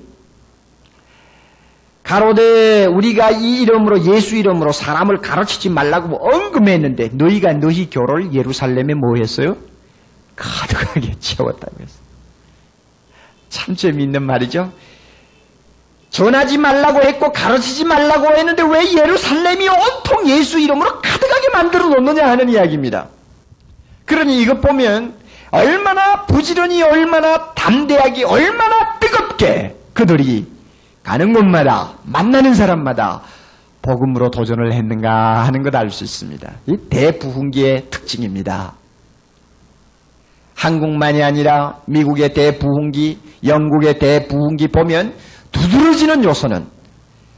가로되 2.10 2.86
우리가 2.86 3.30
이 3.30 3.60
이름으로 3.60 4.04
예수 4.06 4.34
이름으로 4.34 4.72
사람을 4.72 5.18
가르치지 5.20 5.68
말라고 5.68 6.16
언급했는데 6.16 7.10
너희가 7.12 7.52
너희 7.52 7.88
교를 7.88 8.34
예루살렘에 8.34 8.94
뭐 8.94 9.14
했어요? 9.16 9.56
가득하게 10.34 11.14
채웠다고 11.20 11.72
했어요. 11.80 12.00
참 13.48 13.76
재미있는 13.76 14.24
말이죠. 14.24 14.72
전하지 16.10 16.58
말라고 16.58 17.00
했고 17.00 17.30
가르치지 17.30 17.84
말라고 17.84 18.34
했는데 18.34 18.64
왜 18.64 18.92
예루살렘이 18.92 19.68
온통 19.68 20.28
예수 20.30 20.58
이름으로 20.58 21.00
가득하게 21.00 21.48
만들어 21.52 21.86
놓느냐 21.90 22.28
하는 22.28 22.48
이야기입니다. 22.48 23.06
그러니 24.06 24.42
이것 24.42 24.60
보면 24.60 25.14
얼마나 25.52 26.26
부지런히 26.26 26.82
얼마나 26.82 27.52
담대하게 27.54 28.24
얼마나 28.24 28.98
뜨겁게 28.98 29.76
그들이 29.94 30.59
가는 31.02 31.32
곳마다 31.32 31.92
만나는 32.04 32.54
사람마다 32.54 33.22
복음으로 33.82 34.30
도전을 34.30 34.72
했는가 34.72 35.46
하는 35.46 35.62
것 35.62 35.74
알 35.74 35.90
수 35.90 36.04
있습니다. 36.04 36.52
이 36.66 36.76
대부흥기의 36.90 37.86
특징입니다. 37.90 38.74
한국만이 40.54 41.22
아니라 41.22 41.78
미국의 41.86 42.34
대부흥기, 42.34 43.18
영국의 43.46 43.98
대부흥기 43.98 44.68
보면 44.68 45.14
두드러지는 45.52 46.22
요소는 46.22 46.66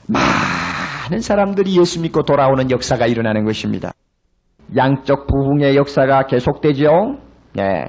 많은 0.09 1.20
사람들이 1.20 1.79
예수 1.79 2.01
믿고 2.01 2.25
돌아오는 2.25 2.68
역사가 2.68 3.07
일어나는 3.07 3.44
것입니다. 3.44 3.92
양적 4.77 5.29
부흥의 5.29 5.77
역사가 5.77 6.27
계속되죠. 6.27 7.18
네. 7.55 7.85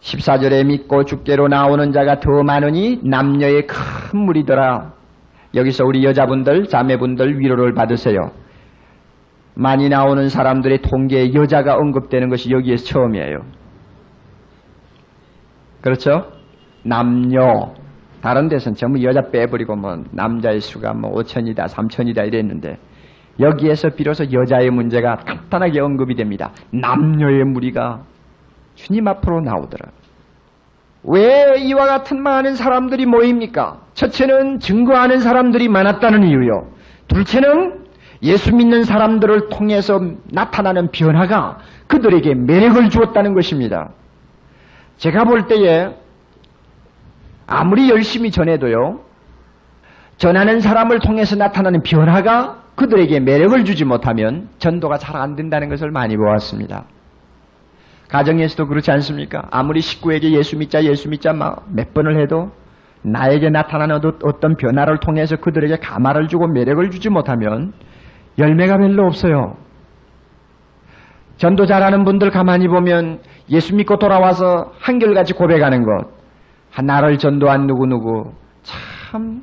14절에 0.00 0.66
믿고 0.66 1.04
죽게로 1.04 1.48
나오는 1.48 1.92
자가 1.92 2.20
더 2.20 2.42
많으니 2.42 3.00
남녀의 3.04 3.66
큰 3.66 4.20
무리더라. 4.20 4.92
여기서 5.54 5.84
우리 5.84 6.04
여자분들, 6.04 6.66
자매분들 6.68 7.38
위로를 7.38 7.74
받으세요. 7.74 8.30
많이 9.54 9.88
나오는 9.88 10.28
사람들의 10.28 10.82
통계에 10.82 11.34
여자가 11.34 11.74
언급되는 11.74 12.28
것이 12.28 12.50
여기에서 12.50 12.84
처음이에요. 12.84 13.40
그렇죠? 15.82 16.32
남녀. 16.82 17.74
다른 18.22 18.48
데서는 18.48 18.76
전부 18.76 19.02
여자 19.02 19.22
빼버리고 19.30 19.76
뭐 19.76 20.02
남자의 20.12 20.60
수가 20.60 20.92
뭐 20.92 21.10
5천이다, 21.12 21.68
3천이다 21.68 22.26
이랬는데 22.26 22.78
여기에서 23.38 23.88
비로소 23.90 24.24
여자의 24.30 24.70
문제가 24.70 25.16
간단하게 25.16 25.80
언급이 25.80 26.14
됩니다. 26.14 26.52
남녀의 26.70 27.44
무리가 27.44 28.04
주님 28.84 29.06
앞으로 29.08 29.40
나오더라. 29.40 29.90
왜 31.04 31.54
이와 31.58 31.86
같은 31.86 32.22
많은 32.22 32.54
사람들이 32.54 33.06
모입니까? 33.06 33.80
첫째는 33.94 34.60
증거하는 34.60 35.20
사람들이 35.20 35.68
많았다는 35.68 36.24
이유요. 36.24 36.68
둘째는 37.08 37.86
예수 38.22 38.54
믿는 38.54 38.84
사람들을 38.84 39.48
통해서 39.48 40.00
나타나는 40.30 40.90
변화가 40.92 41.58
그들에게 41.86 42.34
매력을 42.34 42.88
주었다는 42.90 43.34
것입니다. 43.34 43.90
제가 44.98 45.24
볼 45.24 45.46
때에 45.46 45.94
아무리 47.46 47.88
열심히 47.90 48.30
전해도요, 48.30 49.00
전하는 50.18 50.60
사람을 50.60 51.00
통해서 51.00 51.34
나타나는 51.34 51.82
변화가 51.82 52.58
그들에게 52.76 53.20
매력을 53.20 53.64
주지 53.64 53.84
못하면 53.84 54.48
전도가 54.58 54.98
잘 54.98 55.16
안 55.16 55.34
된다는 55.34 55.68
것을 55.68 55.90
많이 55.90 56.16
보았습니다. 56.16 56.84
가정에서도 58.10 58.66
그렇지 58.66 58.90
않습니까? 58.90 59.42
아무리 59.50 59.80
식구에게 59.80 60.32
예수 60.32 60.58
믿자, 60.58 60.82
예수 60.84 61.08
믿자 61.08 61.32
몇 61.32 61.94
번을 61.94 62.20
해도 62.20 62.50
나에게 63.02 63.50
나타나는 63.50 64.00
어떤 64.24 64.56
변화를 64.56 64.98
통해서 64.98 65.36
그들에게 65.36 65.76
가마를 65.76 66.26
주고 66.28 66.48
매력을 66.48 66.90
주지 66.90 67.08
못하면 67.08 67.72
열매가 68.38 68.78
별로 68.78 69.06
없어요. 69.06 69.56
전도 71.36 71.66
잘하는 71.66 72.04
분들 72.04 72.30
가만히 72.30 72.68
보면 72.68 73.20
예수 73.48 73.74
믿고 73.74 73.96
돌아와서 73.96 74.72
한결같이 74.80 75.32
고백하는 75.32 75.84
것. 75.84 76.08
나를 76.82 77.16
전도한 77.16 77.66
누구누구 77.66 78.32
참 78.62 79.42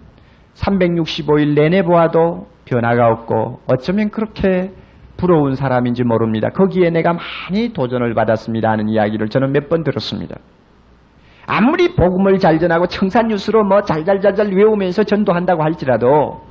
365일 0.55 1.55
내내 1.55 1.83
보아도 1.83 2.47
변화가 2.65 3.07
없고 3.07 3.61
어쩌면 3.67 4.09
그렇게 4.09 4.71
부러운 5.17 5.55
사람인지 5.55 6.03
모릅니다. 6.03 6.49
거기에 6.49 6.89
내가 6.91 7.13
많이 7.13 7.73
도전을 7.73 8.13
받았습니다 8.13 8.69
하는 8.69 8.87
이야기를 8.89 9.29
저는 9.29 9.51
몇 9.51 9.67
번 9.69 9.83
들었습니다. 9.83 10.35
아무리 11.47 11.95
복음을 11.95 12.39
잘 12.39 12.59
전하고 12.59 12.87
청산뉴스로 12.87 13.63
뭐 13.63 13.81
잘잘잘잘 13.81 14.53
외우면서 14.53 15.03
전도한다고 15.03 15.63
할지라도 15.63 16.41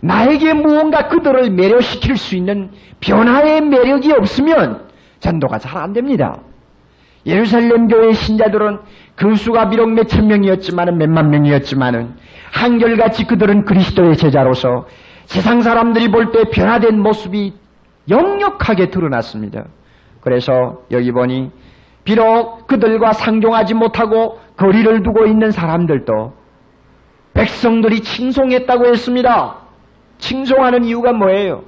나에게 0.00 0.54
무언가 0.54 1.06
그들을 1.08 1.50
매료시킬 1.50 2.16
수 2.16 2.34
있는 2.36 2.70
변화의 3.00 3.60
매력이 3.60 4.12
없으면 4.12 4.88
전도가 5.20 5.58
잘 5.58 5.78
안 5.82 5.92
됩니다. 5.92 6.36
예루살렘 7.24 7.86
교회 7.86 8.12
신자들은 8.12 8.78
그 9.14 9.34
수가 9.36 9.68
비록 9.68 9.92
몇 9.92 10.08
천 10.08 10.26
명이었지만은 10.26 10.98
몇만 10.98 11.30
명이었지만은 11.30 12.14
한결같이 12.52 13.26
그들은 13.26 13.64
그리스도의 13.64 14.16
제자로서 14.16 14.86
세상 15.26 15.60
사람들이 15.60 16.10
볼 16.10 16.32
때 16.32 16.42
변화된 16.52 17.00
모습이 17.00 17.52
역력하게 18.08 18.90
드러났습니다. 18.90 19.64
그래서 20.20 20.82
여기 20.90 21.12
보니 21.12 21.50
비록 22.04 22.66
그들과 22.66 23.12
상종하지 23.12 23.74
못하고 23.74 24.38
거리를 24.56 25.02
두고 25.02 25.26
있는 25.26 25.50
사람들도 25.50 26.34
백성들이 27.34 28.00
칭송했다고 28.00 28.86
했습니다. 28.86 29.58
칭송하는 30.18 30.84
이유가 30.84 31.12
뭐예요? 31.12 31.64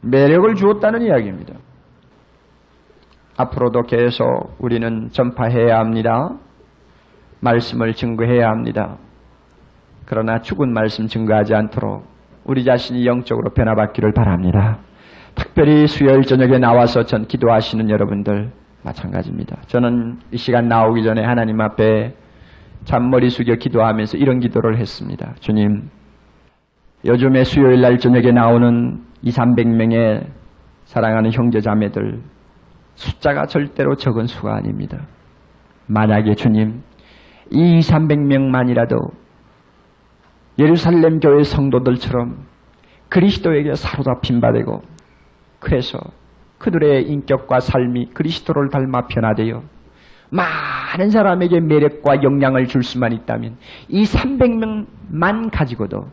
매력을 0.00 0.54
주었다는 0.54 1.02
이야기입니다. 1.02 1.54
앞으로도 3.36 3.82
계속 3.82 4.56
우리는 4.58 5.10
전파해야 5.10 5.78
합니다. 5.78 6.30
말씀을 7.40 7.94
증거해야 7.94 8.48
합니다. 8.48 8.96
그러나 10.06 10.40
죽은 10.40 10.72
말씀 10.72 11.06
증거하지 11.06 11.54
않도록 11.54 12.15
우리 12.46 12.62
자신이 12.64 13.04
영적으로 13.06 13.50
변화받기를 13.50 14.12
바랍니다. 14.12 14.78
특별히 15.34 15.86
수요일 15.86 16.22
저녁에 16.22 16.58
나와서 16.58 17.04
전 17.04 17.26
기도하시는 17.26 17.90
여러분들 17.90 18.52
마찬가지입니다. 18.84 19.62
저는 19.66 20.20
이 20.30 20.36
시간 20.36 20.68
나오기 20.68 21.02
전에 21.02 21.24
하나님 21.24 21.60
앞에 21.60 22.14
잔머리 22.84 23.30
숙여 23.30 23.56
기도하면서 23.56 24.18
이런 24.18 24.38
기도를 24.38 24.78
했습니다. 24.78 25.34
주님, 25.40 25.90
요즘에 27.04 27.42
수요일 27.42 27.80
날 27.80 27.98
저녁에 27.98 28.30
나오는 28.30 29.00
2, 29.22 29.30
300명의 29.30 30.26
사랑하는 30.84 31.32
형제 31.32 31.60
자매들 31.60 32.20
숫자가 32.94 33.46
절대로 33.46 33.96
적은 33.96 34.26
수가 34.26 34.54
아닙니다. 34.54 35.06
만약에 35.88 36.36
주님, 36.36 36.82
이 37.50 37.78
2, 37.78 37.80
300명만이라도 37.80 39.25
예루살렘 40.58 41.20
교회 41.20 41.42
성도들처럼 41.42 42.46
그리스도에게 43.08 43.74
사로잡힌 43.74 44.40
바 44.40 44.52
되고 44.52 44.82
그래서 45.60 45.98
그들의 46.58 47.04
인격과 47.08 47.60
삶이 47.60 48.10
그리스도를 48.14 48.70
닮아 48.70 49.06
변화되어 49.08 49.62
많은 50.30 51.10
사람에게 51.10 51.60
매력과 51.60 52.22
영향을 52.22 52.66
줄 52.66 52.82
수만 52.82 53.12
있다면 53.12 53.56
이 53.88 54.04
300명만 54.04 55.50
가지고도 55.52 56.06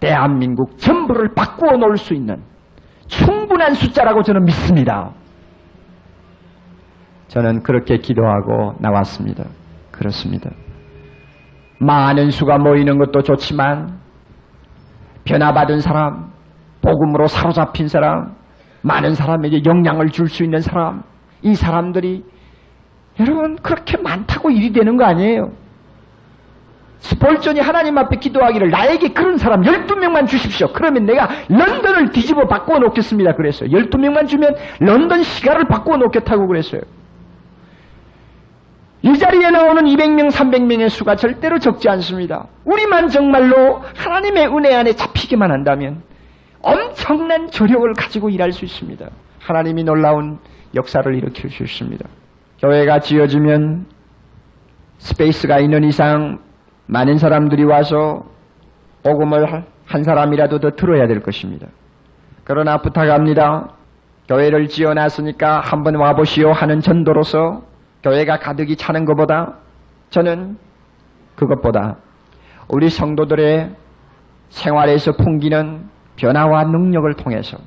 대한민국 0.00 0.78
전부를 0.78 1.34
바꾸어 1.34 1.76
놓을 1.76 1.96
수 1.98 2.14
있는 2.14 2.42
충분한 3.06 3.74
숫자라고 3.74 4.22
저는 4.22 4.44
믿습니다. 4.44 5.12
저는 7.28 7.62
그렇게 7.62 7.98
기도하고 7.98 8.74
나왔습니다. 8.80 9.44
그렇습니다. 9.90 10.50
많은 11.80 12.30
수가 12.30 12.58
모이는 12.58 12.98
것도 12.98 13.22
좋지만 13.22 13.98
변화받은 15.24 15.80
사람, 15.80 16.30
복음으로 16.82 17.26
사로잡힌 17.26 17.88
사람, 17.88 18.34
많은 18.82 19.14
사람에게 19.14 19.62
영향을 19.64 20.08
줄 20.10 20.28
수 20.28 20.44
있는 20.44 20.60
사람, 20.60 21.02
이 21.42 21.54
사람들이 21.54 22.22
여러분 23.18 23.56
그렇게 23.56 23.96
많다고 23.96 24.50
일이 24.50 24.72
되는 24.72 24.96
거 24.96 25.04
아니에요. 25.04 25.50
스폴전이 26.98 27.60
하나님 27.60 27.96
앞에 27.96 28.16
기도하기를 28.18 28.70
나에게 28.70 29.08
그런 29.14 29.38
사람 29.38 29.62
12명만 29.62 30.26
주십시오. 30.26 30.68
그러면 30.74 31.06
내가 31.06 31.28
런던을 31.48 32.10
뒤집어 32.10 32.46
바꾸어 32.46 32.78
놓겠습니다. 32.78 33.32
그랬어요. 33.36 33.70
12명만 33.70 34.26
주면 34.28 34.54
런던 34.80 35.22
시가를 35.22 35.64
바꾸어 35.66 35.96
놓겠다고 35.96 36.46
그랬어요. 36.46 36.82
이 39.02 39.18
자리에 39.18 39.50
나오는 39.50 39.82
200명, 39.84 40.30
300명의 40.30 40.90
수가 40.90 41.16
절대로 41.16 41.58
적지 41.58 41.88
않습니다. 41.88 42.46
우리만 42.64 43.08
정말로 43.08 43.80
하나님의 43.96 44.48
은혜 44.48 44.74
안에 44.74 44.92
잡히기만 44.92 45.50
한다면 45.50 46.02
엄청난 46.60 47.50
저력을 47.50 47.90
가지고 47.94 48.28
일할 48.28 48.52
수 48.52 48.64
있습니다. 48.64 49.08
하나님이 49.38 49.84
놀라운 49.84 50.38
역사를 50.74 51.14
일으킬 51.14 51.50
수 51.50 51.62
있습니다. 51.62 52.06
교회가 52.60 53.00
지어지면 53.00 53.86
space가 54.98 55.60
있는 55.60 55.84
이상 55.84 56.38
많은 56.86 57.16
사람들이 57.16 57.64
와서 57.64 58.24
복음을 59.02 59.64
한 59.86 60.04
사람이라도 60.04 60.60
더 60.60 60.70
들어야 60.72 61.06
될 61.06 61.20
것입니다. 61.22 61.68
그러나 62.44 62.78
부탁합니다. 62.82 63.70
교회를 64.28 64.68
지어놨으니까 64.68 65.60
한번 65.60 65.96
와보시오 65.96 66.52
하는 66.52 66.80
전도로서 66.80 67.62
교회가 68.02 68.38
가득히 68.38 68.76
차는 68.76 69.04
것보다 69.04 69.58
저는 70.10 70.56
그것보다 71.36 71.96
우리 72.68 72.88
성도들의 72.88 73.70
생활에서 74.48 75.12
풍기는 75.12 75.88
변화와 76.16 76.64
능력을 76.64 77.12
통해서 77.14 77.58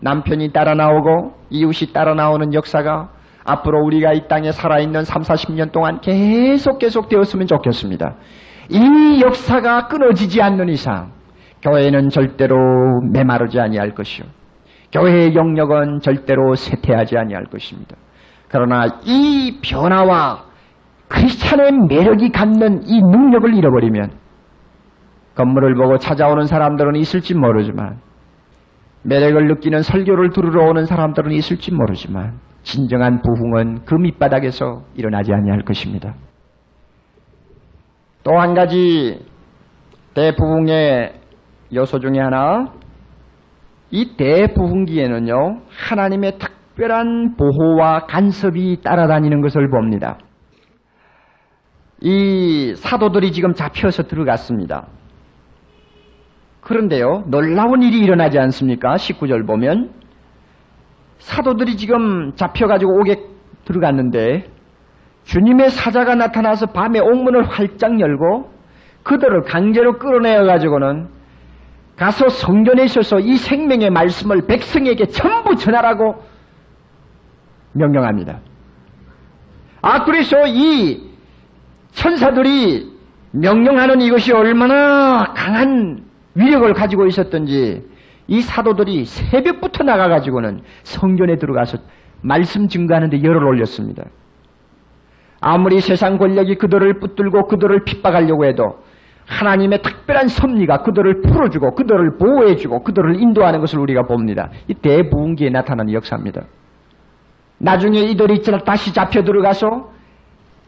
남편이 0.00 0.52
따라 0.52 0.74
나오고 0.74 1.34
이웃이 1.50 1.92
따라 1.92 2.14
나오는 2.14 2.52
역사가 2.52 3.10
앞으로 3.44 3.84
우리가 3.84 4.12
이 4.12 4.26
땅에 4.28 4.50
살아있는 4.50 5.04
3, 5.04 5.22
40년 5.22 5.72
동안 5.72 6.00
계속 6.00 6.78
계속 6.78 7.08
되었으면 7.08 7.46
좋겠습니다. 7.46 8.14
이 8.70 9.22
역사가 9.22 9.86
끊어지지 9.86 10.42
않는 10.42 10.68
이상 10.68 11.12
교회는 11.62 12.08
절대로 12.08 12.56
메마르지 13.12 13.60
아니할 13.60 13.94
것이요. 13.94 14.26
교회의 14.92 15.34
영역은 15.34 16.00
절대로 16.00 16.54
쇠퇴하지 16.54 17.16
아니할 17.16 17.44
것입니다. 17.44 17.96
그러나 18.48 18.86
이 19.04 19.58
변화와 19.62 20.44
크리스찬의 21.08 21.72
매력이 21.88 22.30
갖는 22.30 22.82
이 22.86 23.00
능력을 23.00 23.54
잃어버리면 23.54 24.10
건물을 25.34 25.74
보고 25.74 25.98
찾아오는 25.98 26.46
사람들은 26.46 26.96
있을지 26.96 27.34
모르지만 27.34 28.00
매력을 29.02 29.46
느끼는 29.46 29.82
설교를 29.82 30.30
들으러 30.30 30.64
오는 30.68 30.84
사람들은 30.84 31.32
있을지 31.32 31.72
모르지만 31.72 32.40
진정한 32.62 33.22
부흥은 33.22 33.84
그 33.84 33.94
밑바닥에서 33.94 34.82
일어나지 34.96 35.32
아니할 35.32 35.62
것입니다. 35.62 36.14
또 38.24 38.32
한 38.32 38.54
가지 38.54 39.24
대부흥의 40.14 41.20
요소 41.72 42.00
중에 42.00 42.18
하나 42.18 42.72
이 43.92 44.16
대부흥기에는요 44.16 45.60
하나님의 45.68 46.38
특 46.38 46.55
별한 46.76 47.36
보호와 47.36 48.06
간섭이 48.06 48.82
따라다니는 48.82 49.40
것을 49.40 49.70
봅니다. 49.70 50.18
이 52.00 52.74
사도들이 52.76 53.32
지금 53.32 53.54
잡혀서 53.54 54.04
들어갔습니다. 54.04 54.86
그런데요, 56.60 57.24
놀라운 57.28 57.82
일이 57.82 58.00
일어나지 58.00 58.38
않습니까? 58.38 58.96
19절 58.96 59.46
보면. 59.46 59.90
사도들이 61.18 61.76
지금 61.76 62.34
잡혀가지고 62.34 63.00
옥에 63.00 63.16
들어갔는데, 63.64 64.50
주님의 65.24 65.70
사자가 65.70 66.14
나타나서 66.14 66.66
밤에 66.66 67.00
옥문을 67.00 67.44
활짝 67.44 67.98
열고, 67.98 68.50
그들을 69.02 69.42
강제로 69.42 69.98
끌어내어가지고는, 69.98 71.08
가서 71.96 72.28
성전에 72.28 72.84
있어서 72.84 73.18
이 73.20 73.36
생명의 73.36 73.88
말씀을 73.90 74.46
백성에게 74.46 75.06
전부 75.06 75.54
전하라고 75.54 76.16
명령합니다. 77.76 78.40
아, 79.82 80.04
그래서 80.04 80.46
이 80.46 81.00
천사들이 81.92 82.92
명령하는 83.32 84.00
이것이 84.00 84.32
얼마나 84.32 85.32
강한 85.34 86.04
위력을 86.34 86.72
가지고 86.74 87.06
있었던지 87.06 87.82
이 88.28 88.40
사도들이 88.40 89.04
새벽부터 89.04 89.84
나가가지고는 89.84 90.60
성전에 90.82 91.36
들어가서 91.36 91.78
말씀 92.22 92.68
증거하는데 92.68 93.22
열을 93.22 93.44
올렸습니다. 93.44 94.04
아무리 95.40 95.80
세상 95.80 96.18
권력이 96.18 96.56
그들을 96.56 96.98
붙들고 96.98 97.46
그들을 97.46 97.84
핍박하려고 97.84 98.46
해도 98.46 98.78
하나님의 99.26 99.82
특별한 99.82 100.28
섭리가 100.28 100.82
그들을 100.82 101.22
풀어주고 101.22 101.74
그들을 101.74 102.16
보호해주고 102.18 102.82
그들을 102.82 103.20
인도하는 103.20 103.60
것을 103.60 103.78
우리가 103.78 104.02
봅니다. 104.02 104.50
이 104.68 104.74
대부흥기에 104.74 105.50
나타나는 105.50 105.92
역사입니다. 105.92 106.42
나중에 107.58 108.00
이들이 108.00 108.42
다시 108.64 108.92
잡혀 108.92 109.22
들어가서 109.22 109.90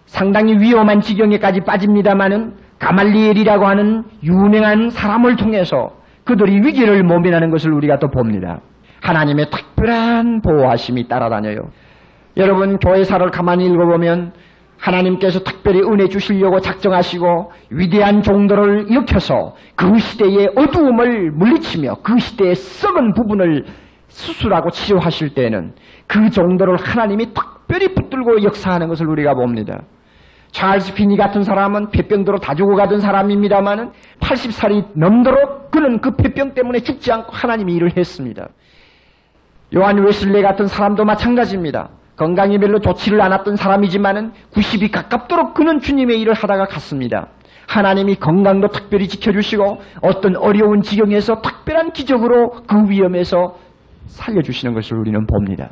상당히 0.07 0.55
위험한 0.59 1.01
지경에까지 1.01 1.61
빠집니다마는 1.61 2.55
가말리엘이라고 2.79 3.67
하는 3.67 4.05
유명한 4.23 4.91
사람을 4.91 5.37
통해서 5.37 5.93
그들이 6.25 6.61
위기를 6.65 7.03
모면하는 7.03 7.51
것을 7.51 7.73
우리가 7.73 7.99
또 7.99 8.09
봅니다. 8.09 8.61
하나님의 9.03 9.51
특별한 9.51 10.41
보호하심이 10.43 11.09
따라다녀요. 11.09 11.71
여러분 12.37 12.79
교회사를 12.79 13.31
가만히 13.31 13.67
읽어보면 13.67 14.33
하나님께서 14.79 15.41
특별히 15.41 15.81
은혜 15.81 16.09
주시려고 16.09 16.61
작정하시고 16.61 17.53
위대한 17.71 18.23
종들을 18.23 18.91
일으켜서 18.91 19.55
그 19.75 19.99
시대의 19.99 20.51
어두움을 20.57 21.33
물리치며 21.33 21.97
그 22.03 22.19
시대의 22.19 22.55
썩은 22.55 23.15
부분을 23.15 23.65
수술하고 24.19 24.71
치료하실 24.71 25.35
때에는 25.35 25.75
그 26.09 26.31
종들을 26.31 26.77
하나님이 26.77 27.33
특별히 27.33 27.95
붙들고 27.95 28.43
역사하는 28.43 28.89
것을 28.89 29.09
우리가 29.09 29.35
봅니다. 29.35 29.83
찰스 30.51 30.95
피니 30.95 31.17
같은 31.17 31.43
사람은 31.43 31.91
폐병도로 31.91 32.39
다 32.39 32.55
죽어가던 32.55 32.99
사람입니다마는 32.99 33.93
80살이 34.21 34.99
넘도록 34.99 35.71
그는 35.71 36.01
그 36.01 36.17
폐병 36.17 36.55
때문에 36.55 36.81
죽지 36.81 37.13
않고 37.13 37.31
하나님이 37.33 37.75
일을 37.75 37.97
했습니다. 37.97 38.49
요한 39.77 40.03
웨슬레 40.03 40.43
같은 40.43 40.67
사람도 40.67 41.05
마찬가지입니다. 41.05 41.91
건강이 42.17 42.59
별로 42.59 42.81
좋지를 42.81 43.21
않았던 43.21 43.55
사람이지만은 43.55 44.33
90이 44.53 44.91
가깝도록 44.91 45.55
그는 45.55 45.79
주님의 45.79 46.21
일을 46.21 46.33
하다가 46.35 46.65
갔습니다. 46.65 47.29
하나님이 47.69 48.17
건강도 48.17 48.69
특별히 48.69 49.07
지켜주시고 49.07 49.79
어떤 50.03 50.37
어려운 50.37 50.81
지경에서 50.81 51.43
특별한 51.43 51.93
기적으로 51.93 52.51
그 52.67 52.91
위험에서 52.91 53.55
살려주시는 54.09 54.75
것을 54.75 54.99
우리는 54.99 55.27
봅니다. 55.27 55.71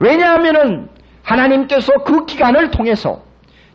왜냐하면은 0.00 0.88
하나님께서 1.22 1.92
그 2.04 2.24
기간을 2.26 2.70
통해서 2.70 3.22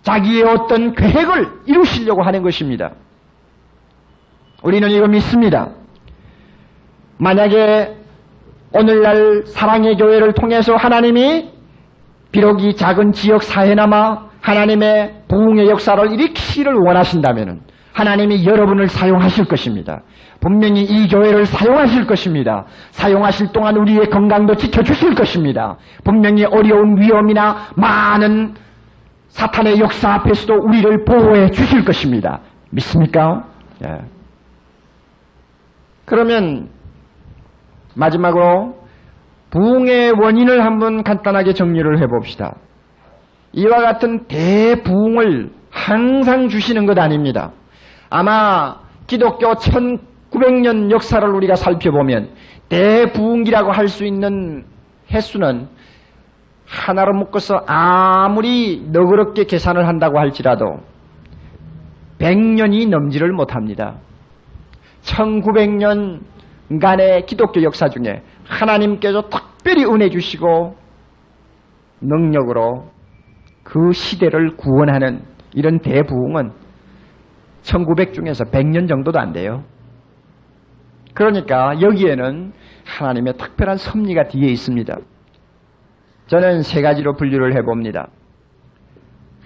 자기의 0.01 0.43
어떤 0.43 0.93
계획을 0.93 1.45
이루시려고 1.65 2.23
하는 2.23 2.41
것입니다. 2.41 2.91
우리는 4.63 4.89
이거 4.89 5.07
믿습니다. 5.07 5.69
만약에 7.17 7.95
오늘날 8.73 9.43
사랑의 9.45 9.97
교회를 9.97 10.33
통해서 10.33 10.75
하나님이 10.75 11.51
비록 12.31 12.61
이 12.61 12.75
작은 12.75 13.11
지역 13.11 13.43
사회나마 13.43 14.29
하나님의 14.41 15.23
부흥의 15.27 15.69
역사를 15.69 16.11
일으키기를 16.11 16.73
원하신다면 16.85 17.61
하나님이 17.93 18.45
여러분을 18.45 18.87
사용하실 18.87 19.45
것입니다. 19.45 20.01
분명히 20.39 20.83
이 20.83 21.07
교회를 21.07 21.45
사용하실 21.45 22.07
것입니다. 22.07 22.65
사용하실 22.91 23.51
동안 23.51 23.75
우리의 23.75 24.09
건강도 24.09 24.55
지켜주실 24.55 25.15
것입니다. 25.15 25.77
분명히 26.03 26.45
어려운 26.45 26.99
위험이나 26.99 27.67
많은 27.75 28.53
사탄의 29.27 29.79
역사 29.79 30.13
앞에서도 30.13 30.53
우리를 30.53 31.05
보호해 31.05 31.49
주실 31.51 31.83
것입니다. 31.83 32.39
믿습니까? 32.71 33.43
예. 33.85 33.97
그러면 36.05 36.69
마지막으로 37.95 38.75
부흥의 39.51 40.11
원인을 40.11 40.63
한번 40.63 41.03
간단하게 41.03 41.53
정리를 41.53 42.01
해봅시다. 42.01 42.55
이와 43.53 43.81
같은 43.81 44.25
대부흥을 44.27 45.51
항상 45.71 46.47
주시는 46.49 46.85
것 46.85 46.97
아닙니다. 46.97 47.51
아마 48.09 48.77
기독교 49.07 49.55
1900년 50.31 50.91
역사를 50.91 51.27
우리가 51.27 51.55
살펴보면 51.55 52.29
대부흥이라고 52.69 53.71
할 53.71 53.87
수 53.87 54.05
있는 54.05 54.63
횟수는 55.11 55.67
하나로 56.67 57.17
묶어서 57.17 57.63
아무리 57.65 58.85
너그럽게 58.91 59.45
계산을 59.45 59.87
한다고 59.87 60.19
할지라도 60.19 60.77
100년이 62.19 62.89
넘지를 62.89 63.31
못합니다. 63.31 63.95
1900년간의 65.01 67.25
기독교 67.25 67.63
역사 67.63 67.89
중에 67.89 68.21
하나님께서 68.45 69.29
특별히 69.29 69.83
은혜 69.85 70.09
주시고 70.09 70.75
능력으로 72.01 72.85
그 73.63 73.91
시대를 73.91 74.57
구원하는 74.57 75.23
이런 75.53 75.79
대부흥은 75.79 76.51
1900 77.63 78.13
중에서 78.13 78.43
100년 78.45 78.87
정도도 78.87 79.19
안 79.19 79.33
돼요. 79.33 79.63
그러니까 81.19 81.81
여기에는 81.81 82.53
하나님의 82.85 83.33
특별한 83.33 83.75
섭리가 83.75 84.29
뒤에 84.29 84.47
있습니다. 84.51 84.95
저는 86.27 86.61
세 86.61 86.81
가지로 86.81 87.17
분류를 87.17 87.57
해봅니다. 87.57 88.07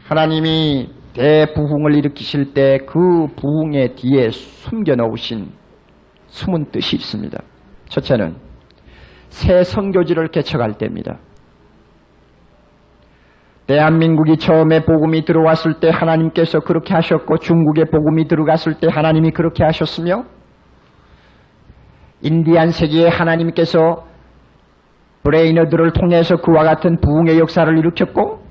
하나님이 0.07 0.91
대부흥을 1.15 1.95
일으키실 1.95 2.53
때 2.53 2.77
그 2.85 3.25
부흥의 3.35 3.95
뒤에 3.95 4.29
숨겨 4.29 4.93
놓으신 4.93 5.49
숨은 6.27 6.69
뜻이 6.71 6.95
있습니다. 6.95 7.41
첫째는 7.89 8.35
새 9.29 9.63
성교지를 9.63 10.27
개척할 10.27 10.77
때입니다. 10.77 11.17
대한민국이 13.65 14.37
처음에 14.37 14.85
복음이 14.85 15.25
들어왔을 15.25 15.79
때 15.79 15.89
하나님께서 15.89 16.59
그렇게 16.59 16.93
하셨고 16.93 17.37
중국에 17.37 17.85
복음이 17.85 18.27
들어갔을 18.27 18.75
때 18.75 18.87
하나님이 18.91 19.31
그렇게 19.31 19.63
하셨으며 19.63 20.25
인디안 22.23 22.71
세계에 22.71 23.09
하나님께서 23.09 24.05
브레이너드를 25.23 25.91
통해서 25.91 26.37
그와 26.37 26.63
같은 26.63 26.99
부흥의 26.99 27.37
역사를 27.37 27.77
일으켰고 27.77 28.41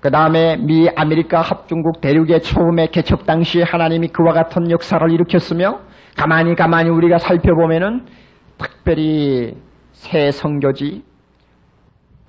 그 0.00 0.10
다음에 0.10 0.56
미 0.56 0.88
아메리카 0.94 1.40
합중국 1.40 2.00
대륙의 2.00 2.40
처음에 2.40 2.88
개척 2.88 3.26
당시에 3.26 3.62
하나님이 3.62 4.08
그와 4.08 4.32
같은 4.32 4.70
역사를 4.70 5.10
일으켰으며 5.10 5.80
가만히 6.16 6.54
가만히 6.54 6.90
우리가 6.90 7.18
살펴보면은 7.18 8.06
특별히 8.58 9.54
새 9.92 10.30
선교지 10.30 11.02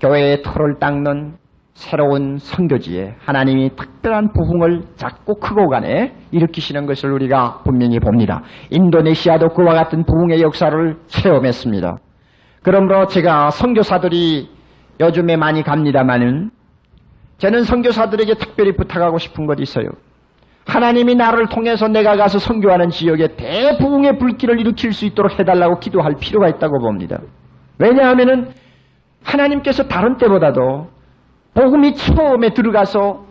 교회의 0.01 0.41
터를 0.43 0.79
닦는 0.79 1.37
새로운 1.77 2.39
선교지에 2.39 3.17
하나님이 3.19 3.75
특별한 3.75 4.33
부흥을 4.33 4.81
작고 4.95 5.35
크고 5.35 5.69
간에 5.69 6.15
일으키시는 6.31 6.87
것을 6.87 7.11
우리가 7.11 7.61
분명히 7.63 7.99
봅니다. 7.99 8.41
인도네시아도 8.71 9.49
그와 9.49 9.75
같은 9.75 10.03
부흥의 10.03 10.41
역사를 10.41 10.97
체험했습니다. 11.05 11.97
그러므로 12.63 13.05
제가 13.05 13.51
선교사들이 13.51 14.49
요즘에 14.99 15.37
많이 15.37 15.61
갑니다마는 15.61 16.49
저는 17.37 17.63
선교사들에게 17.63 18.33
특별히 18.33 18.75
부탁하고 18.75 19.19
싶은 19.19 19.45
것이 19.45 19.61
있어요. 19.61 19.89
하나님이 20.65 21.13
나를 21.13 21.47
통해서 21.47 21.87
내가 21.87 22.17
가서 22.17 22.39
선교하는 22.39 22.89
지역에 22.89 23.35
대부흥의 23.35 24.17
불길을 24.17 24.59
일으킬 24.59 24.93
수 24.93 25.05
있도록 25.05 25.39
해달라고 25.39 25.77
기도할 25.77 26.15
필요가 26.19 26.49
있다고 26.49 26.79
봅니다. 26.79 27.19
왜냐하면은 27.77 28.49
하나님께서 29.23 29.83
다른 29.83 30.17
때보다도 30.17 30.96
복음이 31.57 31.95
처음에 31.95 32.51
들어가서 32.51 33.25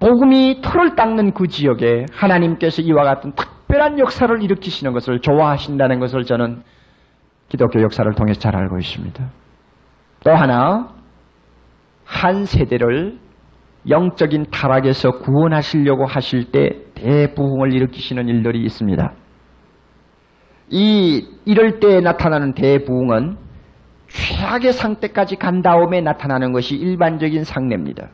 복음이 0.00 0.60
털을 0.60 0.96
닦는 0.96 1.34
그 1.34 1.46
지역에 1.46 2.06
하나님께서 2.12 2.82
이와 2.82 3.04
같은 3.04 3.32
특별한 3.36 4.00
역사를 4.00 4.42
일으키시는 4.42 4.92
것을 4.92 5.20
좋아하신다는 5.20 6.00
것을 6.00 6.24
저는 6.24 6.62
기독교 7.48 7.80
역사를 7.80 8.12
통해서 8.14 8.40
잘 8.40 8.56
알고 8.56 8.76
있습니다. 8.78 9.24
또 10.24 10.32
하나 10.32 10.88
한 12.04 12.44
세대를 12.44 13.20
영적인 13.88 14.46
타락에서 14.50 15.12
구원하시려고 15.18 16.06
하실 16.06 16.50
때 16.50 16.70
대부흥을 16.94 17.72
일으키시는 17.72 18.26
일들이 18.28 18.64
있습니다. 18.64 19.12
이 20.70 21.24
이럴 21.44 21.78
때 21.78 22.00
나타나는 22.00 22.54
대부흥은 22.54 23.36
최악의 24.10 24.72
상태까지 24.72 25.36
간 25.36 25.62
다음에 25.62 26.00
나타나는 26.00 26.52
것이 26.52 26.76
일반적인 26.76 27.44
상례입니다. 27.44 28.08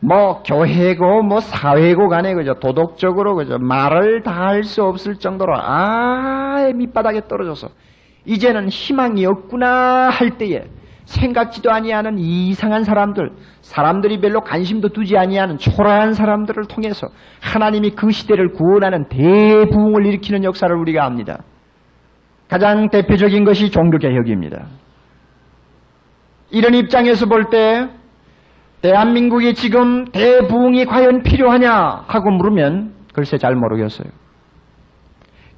뭐 0.00 0.42
교회고 0.42 1.22
뭐 1.22 1.38
사회고 1.40 2.08
간에 2.08 2.34
그죠 2.34 2.54
도덕적으로 2.54 3.36
그죠 3.36 3.58
말을 3.58 4.22
다 4.22 4.32
할 4.32 4.64
수 4.64 4.82
없을 4.82 5.14
정도로 5.16 5.54
아예 5.56 6.72
밑바닥에 6.72 7.28
떨어져서 7.28 7.68
이제는 8.24 8.68
희망이 8.68 9.24
없구나 9.26 10.08
할 10.10 10.38
때에 10.38 10.64
생각지도 11.04 11.70
아니하는 11.70 12.16
이상한 12.18 12.84
사람들, 12.84 13.32
사람들이 13.60 14.20
별로 14.20 14.40
관심도 14.40 14.90
두지 14.90 15.16
아니하는 15.18 15.58
초라한 15.58 16.14
사람들을 16.14 16.64
통해서 16.68 17.08
하나님이 17.40 17.90
그 17.90 18.10
시대를 18.10 18.52
구원하는 18.52 19.08
대부흥을 19.08 20.06
일으키는 20.06 20.44
역사를 20.44 20.74
우리가 20.74 21.04
압니다. 21.04 21.42
가장 22.48 22.88
대표적인 22.88 23.44
것이 23.44 23.70
종교개혁입니다. 23.70 24.66
이런 26.52 26.74
입장에서 26.74 27.26
볼 27.26 27.50
때 27.50 27.88
대한민국이 28.82 29.54
지금 29.54 30.04
대부흥이 30.06 30.84
과연 30.86 31.22
필요하냐 31.22 32.04
하고 32.06 32.30
물으면 32.30 32.94
글쎄 33.14 33.38
잘 33.38 33.54
모르겠어요. 33.54 34.08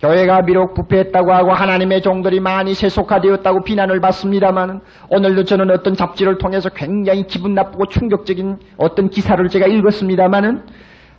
교회가 0.00 0.42
비록 0.44 0.74
부패했다고 0.74 1.32
하고 1.32 1.52
하나님의 1.52 2.02
종들이 2.02 2.38
많이 2.40 2.74
세속화되었다고 2.74 3.64
비난을 3.64 4.00
받습니다만 4.00 4.80
오늘도 5.08 5.44
저는 5.44 5.70
어떤 5.70 5.94
잡지를 5.94 6.36
통해서 6.36 6.68
굉장히 6.68 7.26
기분 7.26 7.54
나쁘고 7.54 7.86
충격적인 7.86 8.58
어떤 8.76 9.08
기사를 9.08 9.48
제가 9.48 9.66
읽었습니다마는 9.66 10.62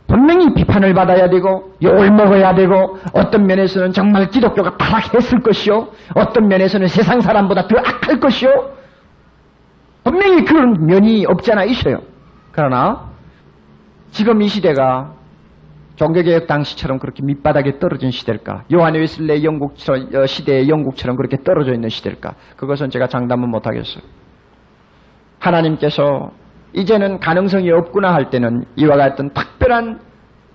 분명히 0.06 0.54
비판을 0.54 0.94
받아야 0.94 1.28
되고 1.28 1.72
욕을 1.82 2.12
먹어야 2.12 2.54
되고 2.54 2.96
어떤 3.12 3.46
면에서는 3.46 3.90
정말 3.90 4.28
기독교가 4.28 4.76
타락했을 4.76 5.40
것이요 5.40 5.88
어떤 6.14 6.46
면에서는 6.46 6.86
세상 6.86 7.20
사람보다 7.20 7.66
더 7.66 7.76
악할 7.78 8.20
것이요 8.20 8.75
분명히 10.06 10.44
그런 10.44 10.86
면이 10.86 11.26
없잖아 11.26 11.64
있어요. 11.64 11.98
그러나 12.52 13.10
지금 14.10 14.40
이 14.40 14.46
시대가 14.46 15.12
종교개혁 15.96 16.46
당시처럼 16.46 17.00
그렇게 17.00 17.24
밑바닥에 17.24 17.80
떨어진 17.80 18.12
시대일까? 18.12 18.64
요한 18.72 18.94
웨슬레 18.94 19.42
영국 19.42 19.72
어, 19.72 20.26
시대의 20.26 20.68
영국처럼 20.68 21.16
그렇게 21.16 21.38
떨어져 21.42 21.72
있는 21.72 21.88
시대일까? 21.88 22.34
그것은 22.56 22.90
제가 22.90 23.08
장담은 23.08 23.50
못하겠어요. 23.50 24.04
하나님께서 25.40 26.30
이제는 26.72 27.18
가능성이 27.18 27.72
없구나 27.72 28.14
할 28.14 28.30
때는 28.30 28.64
이와 28.76 28.96
같은 28.96 29.30
특별한 29.30 29.98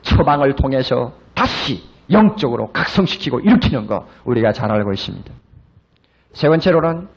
처방을 0.01 0.55
통해서 0.55 1.11
다시 1.35 1.83
영적으로 2.09 2.71
각성시키고 2.71 3.41
일으키는 3.41 3.87
거 3.87 4.05
우리가 4.23 4.53
잘 4.53 4.71
알고 4.71 4.93
있습니다. 4.93 5.33
세 6.31 6.47
번째로는 6.47 7.07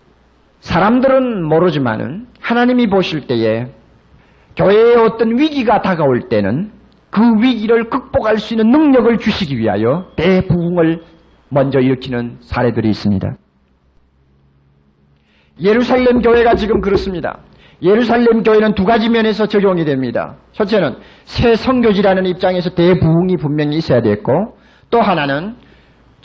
사람들은 0.64 1.46
모르지만은 1.46 2.26
하나님이 2.40 2.86
보실 2.86 3.26
때에 3.26 3.66
교회에 4.56 4.96
어떤 4.96 5.38
위기가 5.38 5.82
다가올 5.82 6.28
때는 6.30 6.72
그 7.10 7.20
위기를 7.42 7.90
극복할 7.90 8.38
수 8.38 8.54
있는 8.54 8.70
능력을 8.70 9.18
주시기 9.18 9.58
위하여 9.58 10.06
대부흥을 10.16 11.02
먼저 11.50 11.80
일으키는 11.80 12.38
사례들이 12.40 12.88
있습니다. 12.88 13.36
예루살렘 15.60 16.22
교회가 16.22 16.54
지금 16.54 16.80
그렇습니다. 16.80 17.40
예루살렘 17.82 18.42
교회는 18.42 18.74
두 18.74 18.84
가지 18.84 19.10
면에서 19.10 19.46
적용이 19.46 19.84
됩니다. 19.84 20.36
첫째는 20.52 20.96
새 21.24 21.56
성교지라는 21.56 22.24
입장에서 22.24 22.70
대부흥이 22.70 23.36
분명히 23.36 23.76
있어야 23.76 24.00
됐고 24.00 24.56
또 24.88 25.02
하나는 25.02 25.56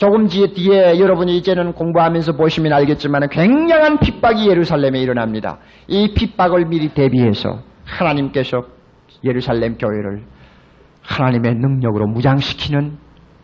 조금 0.00 0.26
뒤에 0.28 0.98
여러분이 0.98 1.36
이제는 1.36 1.74
공부하면서 1.74 2.32
보시면 2.32 2.72
알겠지만 2.72 3.28
굉장한 3.28 3.98
핍박이 3.98 4.48
예루살렘에 4.48 4.98
일어납니다. 4.98 5.58
이 5.88 6.14
핍박을 6.14 6.68
미리 6.68 6.88
대비해서 6.88 7.60
하나님께서 7.84 8.62
예루살렘 9.22 9.76
교회를 9.76 10.24
하나님의 11.02 11.56
능력으로 11.56 12.06
무장시키는 12.06 12.96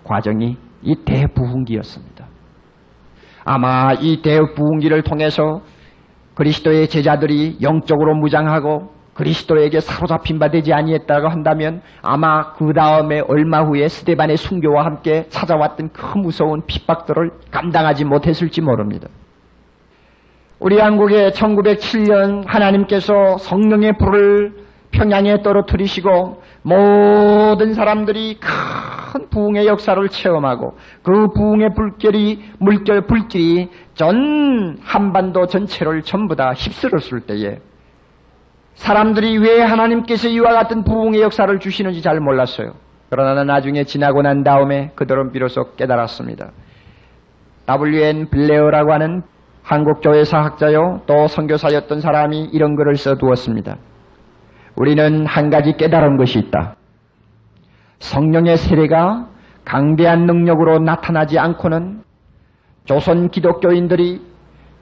과정이 0.03 0.57
이 0.81 0.97
대부흥기였습니다. 1.05 2.27
아마 3.45 3.93
이 3.93 4.23
대부흥기를 4.23 5.03
통해서 5.03 5.61
그리스도의 6.37 6.89
제자들이 6.89 7.59
영적으로 7.61 8.15
무장하고 8.15 8.96
그리스도에게 9.17 9.81
사로잡힌 9.81 10.39
바 10.39 10.51
되지 10.51 10.73
아니했다고 10.73 11.29
한다면 11.29 11.83
아마 12.03 12.53
그 12.53 12.73
다음에 12.73 13.21
얼마 13.21 13.63
후에 13.63 13.89
스테반의 13.89 14.37
순교와 14.37 14.85
함께 14.85 15.27
찾아왔던 15.29 15.91
그 15.93 16.19
무서운 16.19 16.63
핍박들을 16.67 17.31
감당하지 17.51 18.05
못했을지 18.05 18.61
모릅니다. 18.61 19.09
우리 20.59 20.79
한국에 20.79 21.31
1907년 21.31 22.45
하나님께서 22.47 23.39
성령의 23.39 23.99
불을 23.99 24.67
평양에 24.91 25.43
떨어뜨리시고 25.43 26.43
모든 26.63 27.75
사람들이 27.75 28.39
큰 28.41 29.29
부흥의 29.29 29.67
역사를 29.67 30.09
체험하고 30.09 30.77
그 31.03 31.29
부흥의 31.35 31.75
불길이 31.75 32.43
물결 32.59 33.07
불길이 33.07 33.71
전 33.95 34.79
한반도 34.83 35.47
전체를 35.47 36.03
전부 36.03 36.37
다 36.37 36.53
휩쓸었을 36.53 37.21
때에 37.21 37.59
사람들이 38.77 39.39
왜 39.39 39.61
하나님께서 39.61 40.29
이와 40.29 40.53
같은 40.53 40.85
부흥의 40.85 41.21
역사를 41.21 41.59
주시는지 41.59 42.03
잘 42.03 42.21
몰랐어요. 42.21 42.75
그러나 43.11 43.43
나중에 43.45 43.85
지나고 43.85 44.23
난 44.23 44.43
다음에 44.43 44.93
그들은 44.95 45.33
비로소 45.33 45.75
깨달았습니다. 45.77 46.51
W.N. 47.67 48.31
블레어라고 48.31 48.93
하는 48.93 49.23
한국 49.63 50.01
교회 50.01 50.23
사 50.25 50.39
학자요 50.39 51.01
또 51.07 51.27
선교사였던 51.27 52.01
사람이 52.01 52.51
이런 52.53 52.77
글을 52.77 52.97
써두었습니다. 52.97 53.77
우리는 54.77 55.27
한 55.27 55.51
가지 55.51 55.73
깨달은 55.73 56.17
것이 56.19 56.39
있다. 56.39 56.77
성령의 57.99 58.59
세례가 58.59 59.27
강대한 59.65 60.27
능력으로 60.27 60.79
나타나지 60.79 61.39
않고는 61.39 62.03
조선 62.85 63.31
기독교인들이 63.31 64.21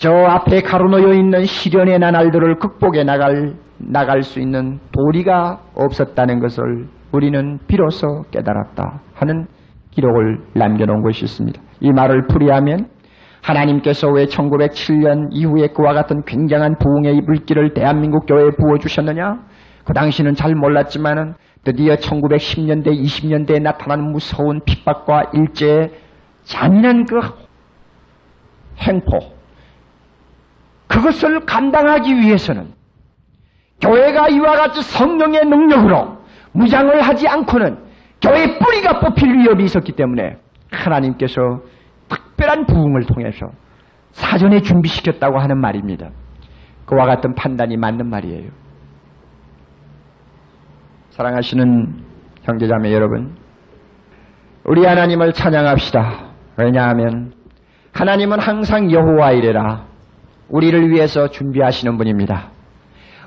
저 0.04 0.12
앞에 0.12 0.60
가로놓여 0.60 1.14
있는 1.14 1.44
시련의 1.44 1.98
나날들을 1.98 2.58
극복해 2.58 3.04
나갈 3.04 3.54
나갈 3.78 4.22
수 4.22 4.38
있는 4.38 4.78
도리가 4.92 5.60
없었다는 5.74 6.40
것을 6.40 6.88
우리는 7.10 7.58
비로소 7.66 8.22
깨달았다 8.30 9.00
하는 9.14 9.46
기록을 9.92 10.40
남겨놓은 10.52 11.02
것이 11.02 11.24
있습니다. 11.24 11.58
이 11.80 11.90
말을 11.90 12.26
풀이하면 12.26 12.88
하나님께서 13.40 14.10
왜 14.10 14.26
1907년 14.26 15.28
이후에 15.30 15.68
그와 15.68 15.94
같은 15.94 16.22
굉장한 16.26 16.76
부흥의 16.78 17.22
물길을 17.22 17.72
대한민국 17.72 18.26
교회에 18.26 18.50
부어주셨느냐? 18.58 19.38
그 19.86 19.94
당시는 19.94 20.34
잘 20.34 20.54
몰랐지만은 20.54 21.32
드디어 21.64 21.94
1910년대, 21.94 22.88
20년대에 22.88 23.62
나타나는 23.62 24.12
무서운 24.12 24.60
핍박과 24.66 25.30
일제의 25.32 25.92
잔인한 26.42 27.06
그 27.06 27.20
행포. 28.86 29.32
그것을 30.86 31.40
감당하기 31.40 32.14
위해서는 32.14 32.72
교회가 33.80 34.28
이와 34.28 34.56
같이 34.56 34.82
성령의 34.82 35.44
능력으로 35.46 36.18
무장을 36.52 37.00
하지 37.00 37.28
않고는 37.28 37.78
교회 38.22 38.58
뿌리가 38.58 39.00
뽑힐 39.00 39.38
위협이 39.38 39.64
있었기 39.64 39.92
때문에 39.92 40.36
하나님께서 40.70 41.40
특별한 42.08 42.66
부흥을 42.66 43.04
통해서 43.04 43.46
사전에 44.12 44.60
준비시켰다고 44.60 45.38
하는 45.38 45.60
말입니다. 45.60 46.10
그와 46.86 47.06
같은 47.06 47.34
판단이 47.34 47.76
맞는 47.76 48.08
말이에요. 48.08 48.50
사랑하시는 51.10 52.04
형제자매 52.42 52.92
여러분, 52.92 53.36
우리 54.64 54.84
하나님을 54.84 55.32
찬양합시다. 55.32 56.32
왜냐하면 56.56 57.32
하나님은 57.92 58.40
항상 58.40 58.90
여호와 58.90 59.32
이래라 59.32 59.86
우리를 60.48 60.90
위해서 60.90 61.28
준비하시는 61.28 61.96
분입니다. 61.96 62.50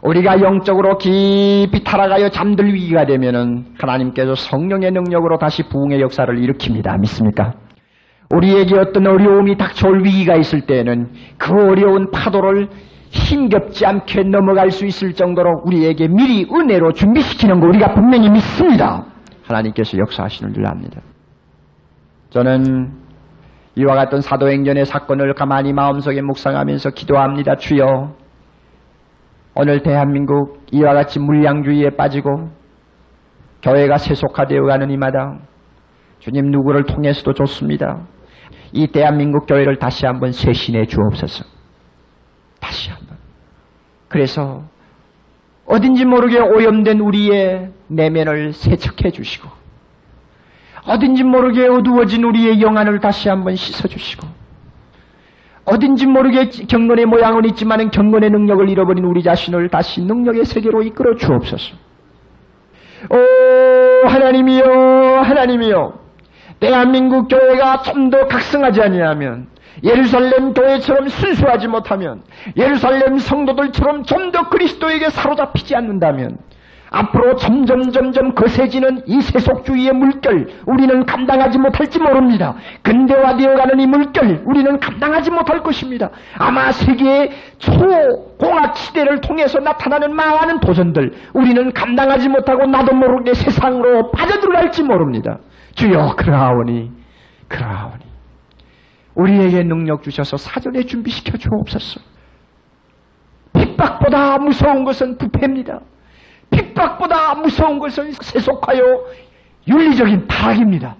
우리가 0.03 0.41
영적으로 0.41 0.97
깊이 0.97 1.83
타락하여 1.83 2.29
잠들 2.29 2.73
위기가 2.73 3.05
되면은 3.05 3.73
하나님께서 3.79 4.35
성령의 4.35 4.91
능력으로 4.91 5.37
다시 5.37 5.63
부흥의 5.63 6.01
역사를 6.01 6.33
일으킵니다. 6.33 6.99
믿습니까? 6.99 7.53
우리에게 8.33 8.77
어떤 8.77 9.07
어려움이 9.07 9.57
닥쳐올 9.57 10.03
위기가 10.03 10.35
있을 10.35 10.61
때에는 10.61 11.09
그 11.37 11.53
어려운 11.53 12.11
파도를 12.11 12.69
힘겹지 13.09 13.85
않게 13.85 14.23
넘어갈 14.23 14.69
수 14.69 14.85
있을 14.85 15.13
정도로 15.13 15.61
우리에게 15.65 16.07
미리 16.09 16.45
은혜로 16.51 16.91
준비시키는 16.91 17.59
거 17.59 17.67
우리가 17.67 17.93
분명히 17.93 18.29
믿습니다. 18.29 19.05
하나님께서 19.43 19.97
역사하시는 19.97 20.53
줄 20.53 20.65
압니다. 20.67 21.01
저는 22.29 23.06
이와 23.77 23.93
같은 23.93 24.21
사도행전의 24.21 24.87
사건을 24.87 25.35
가만히 25.35 25.71
마음속에 25.71 26.19
묵상하면서 26.21 26.89
기도합니다. 26.91 27.57
주여 27.57 28.15
오늘 29.53 29.83
대한민국 29.83 30.65
이와 30.71 30.95
같이 30.95 31.19
물량주의에 31.19 31.91
빠지고 31.91 32.49
교회가 33.61 33.99
세속화되어 33.99 34.63
가는 34.63 34.89
이 34.89 34.97
마당 34.97 35.41
주님 36.17 36.49
누구를 36.49 36.85
통해서도 36.85 37.33
좋습니다. 37.33 38.07
이 38.71 38.87
대한민국 38.87 39.45
교회를 39.45 39.77
다시 39.77 40.07
한번 40.07 40.31
쇄신해 40.31 40.87
주옵소서. 40.87 41.45
다시 42.59 42.89
한번. 42.89 43.15
그래서 44.07 44.63
어딘지 45.67 46.03
모르게 46.03 46.39
오염된 46.39 46.99
우리의 46.99 47.71
내면을 47.89 48.53
세척해 48.53 49.11
주시고 49.11 49.56
어딘지 50.87 51.23
모르게 51.23 51.67
어두워진 51.67 52.23
우리의 52.23 52.61
영안을 52.61 52.99
다시 52.99 53.29
한번 53.29 53.55
씻어 53.55 53.87
주시고 53.87 54.25
어딘지 55.65 56.05
모르게 56.07 56.49
경건의 56.49 57.05
모양은 57.05 57.43
있지만 57.45 57.91
경건의 57.91 58.29
능력을 58.29 58.69
잃어버린 58.69 59.03
우리 59.03 59.21
자신을 59.21 59.67
다시 59.69 60.01
능력의 60.01 60.45
세계로 60.45 60.81
이끌어 60.83 61.15
주옵소서. 61.17 61.75
오 63.11 64.07
하나님이여 64.07 65.21
하나님이여 65.23 65.93
대한민국 66.61 67.27
교회가 67.27 67.81
좀 67.81 68.09
더 68.09 68.25
각성하지 68.27 68.81
아니하면 68.81 69.47
예루살렘 69.83 70.53
교회처럼 70.53 71.09
순수하지 71.09 71.67
못하면 71.67 72.21
예루살렘 72.55 73.17
성도들처럼 73.19 74.03
좀 74.03 74.31
더 74.31 74.49
그리스도에게 74.49 75.09
사로잡히지 75.09 75.75
않는다면 75.75 76.37
앞으로 76.89 77.35
점점 77.35 77.91
점점 77.91 78.33
거세지는 78.33 79.03
이 79.05 79.21
세속주의의 79.21 79.93
물결 79.93 80.47
우리는 80.65 81.05
감당하지 81.05 81.57
못할지 81.57 81.99
모릅니다. 81.99 82.55
근대화되어가는 82.81 83.79
이 83.79 83.87
물결 83.87 84.43
우리는 84.45 84.79
감당하지 84.79 85.31
못할 85.31 85.61
것입니다. 85.61 86.09
아마 86.37 86.71
세계의 86.71 87.31
초공학 87.57 88.77
시대를 88.77 89.21
통해서 89.21 89.59
나타나는 89.59 90.15
많은 90.15 90.59
도전들 90.59 91.13
우리는 91.33 91.71
감당하지 91.73 92.29
못하고 92.29 92.65
나도 92.65 92.95
모르게 92.95 93.33
세상으로 93.33 94.11
빠져들어갈지 94.11 94.83
모릅니다. 94.83 95.39
주여 95.75 96.15
그러하오니 96.15 96.91
그러하오니 97.47 98.07
우리에게 99.15 99.63
능력 99.63 100.03
주셔서 100.03 100.37
사전에 100.37 100.83
준비시켜 100.83 101.37
주옵소서. 101.37 101.99
핍박보다 103.53 104.37
무서운 104.37 104.83
것은 104.83 105.17
부패입니다. 105.17 105.79
핍박보다 106.51 107.35
무서운 107.35 107.79
것은 107.79 108.11
세속하여 108.11 108.81
윤리적인 109.67 110.27
타락입니다. 110.27 110.95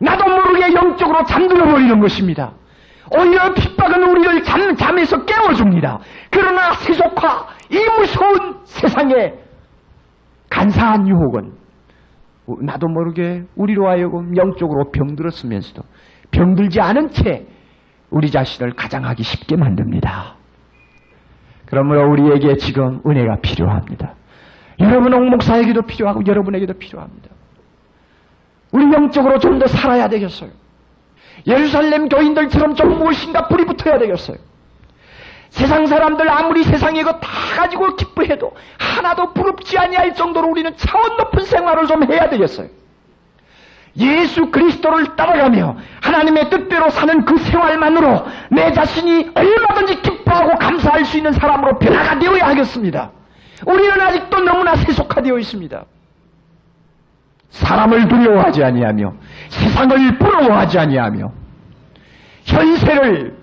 나도 0.00 0.24
모르게 0.24 0.74
영적으로 0.74 1.24
잠들어 1.24 1.64
버리는 1.66 1.98
것입니다. 2.00 2.52
오히려 3.16 3.54
핍박은 3.54 4.02
우리를 4.02 4.42
잠, 4.42 4.74
잠에서 4.74 5.24
깨워줍니다. 5.24 6.00
그러나 6.30 6.72
세속화, 6.74 7.46
이 7.70 7.78
무서운 7.98 8.60
세상에 8.64 9.34
간사한 10.50 11.08
유혹은 11.08 11.52
나도 12.62 12.88
모르게 12.88 13.44
우리로 13.56 13.88
하여금 13.88 14.36
영적으로 14.36 14.90
병들었으면서도 14.92 15.82
병들지 16.30 16.80
않은 16.80 17.10
채 17.10 17.46
우리 18.10 18.30
자신을 18.30 18.74
가장하기 18.74 19.22
쉽게 19.22 19.56
만듭니다. 19.56 20.36
그러므로 21.66 22.10
우리에게 22.10 22.56
지금 22.56 23.00
은혜가 23.06 23.38
필요합니다. 23.42 24.14
여러분 24.80 25.12
옥목사에게도 25.14 25.82
필요하고 25.82 26.26
여러분에게도 26.26 26.74
필요합니다. 26.74 27.28
우리 28.72 28.92
영적으로 28.92 29.38
좀 29.38 29.58
더 29.58 29.66
살아야 29.66 30.08
되겠어요. 30.08 30.50
예루살렘 31.46 32.08
교인들처럼 32.08 32.74
좀 32.74 32.98
무엇인가 32.98 33.48
뿌리 33.48 33.64
붙어야 33.64 33.98
되겠어요. 33.98 34.36
세상 35.50 35.86
사람들 35.86 36.28
아무리 36.28 36.62
세상에 36.64 37.00
이거 37.00 37.12
다 37.20 37.28
가지고 37.56 37.96
기뻐해도 37.96 38.52
하나도 38.78 39.32
부럽지 39.32 39.78
아니할 39.78 40.14
정도로 40.14 40.48
우리는 40.48 40.70
차원 40.76 41.16
높은 41.16 41.44
생활을 41.44 41.86
좀 41.86 42.02
해야 42.10 42.28
되겠어요. 42.28 42.68
예수 43.98 44.50
그리스도를 44.50 45.16
따라가며 45.16 45.76
하나님의 46.02 46.50
뜻대로 46.50 46.90
사는 46.90 47.24
그 47.24 47.38
생활만으로 47.38 48.26
내 48.50 48.70
자신이 48.72 49.30
얼마든지 49.34 50.02
기뻐하고 50.02 50.58
감사할 50.58 51.06
수 51.06 51.16
있는 51.16 51.32
사람으로 51.32 51.78
변화가 51.78 52.18
되어야 52.18 52.46
하겠습니다. 52.48 53.10
우리는 53.66 54.00
아직도 54.00 54.40
너무나 54.40 54.76
세속화되어 54.76 55.38
있습니다. 55.38 55.84
사람을 57.50 58.08
두려워하지 58.08 58.62
아니하며 58.62 59.14
세상을 59.48 60.18
부러워하지 60.18 60.78
아니하며 60.78 61.32
현세를 62.44 63.36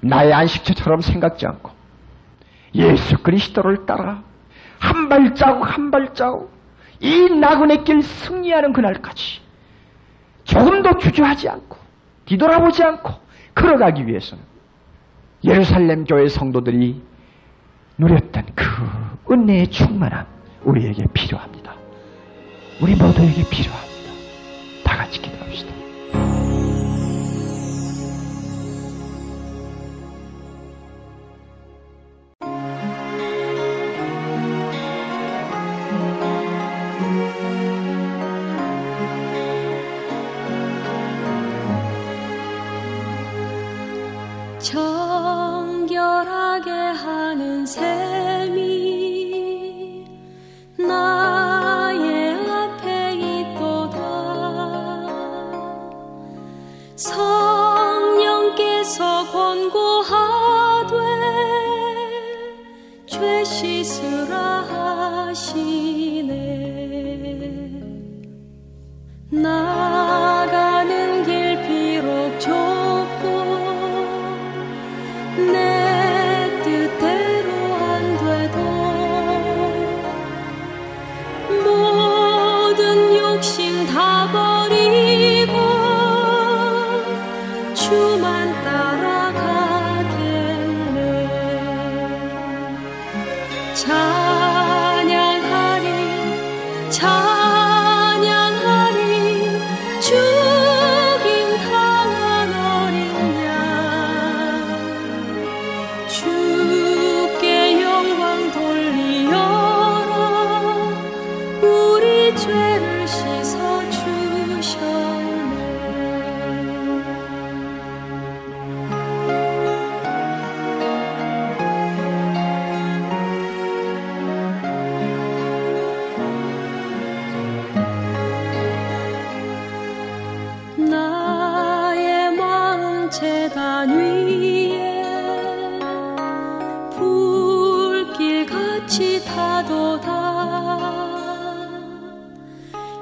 나의 0.00 0.32
안식처처럼 0.32 1.02
생각지 1.02 1.46
않고 1.46 1.70
예수 2.74 3.18
그리스도를 3.18 3.84
따라 3.84 4.22
한 4.78 5.10
발자국 5.10 5.76
한 5.76 5.90
발자국 5.90 6.50
이 7.00 7.28
나그네 7.28 7.82
길 7.84 8.02
승리하는 8.02 8.72
그날까지 8.72 9.40
조금도 10.44 10.98
주저하지 10.98 11.48
않고 11.50 11.76
뒤돌아보지 12.24 12.82
않고 12.82 13.12
걸어가기 13.54 14.06
위해서는 14.06 14.42
예루살렘 15.44 16.04
교회 16.04 16.28
성도들이 16.28 17.09
누렸던 18.00 18.46
그 18.54 18.64
은혜의 19.30 19.68
충만함 19.68 20.26
우리에게 20.64 21.04
필요합니다. 21.12 21.74
우리 22.80 22.94
모두에게 22.94 23.46
필요합니다. 23.48 24.10
다 24.82 24.96
같이 24.96 25.20
기도 25.20 25.39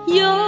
영 0.08 0.47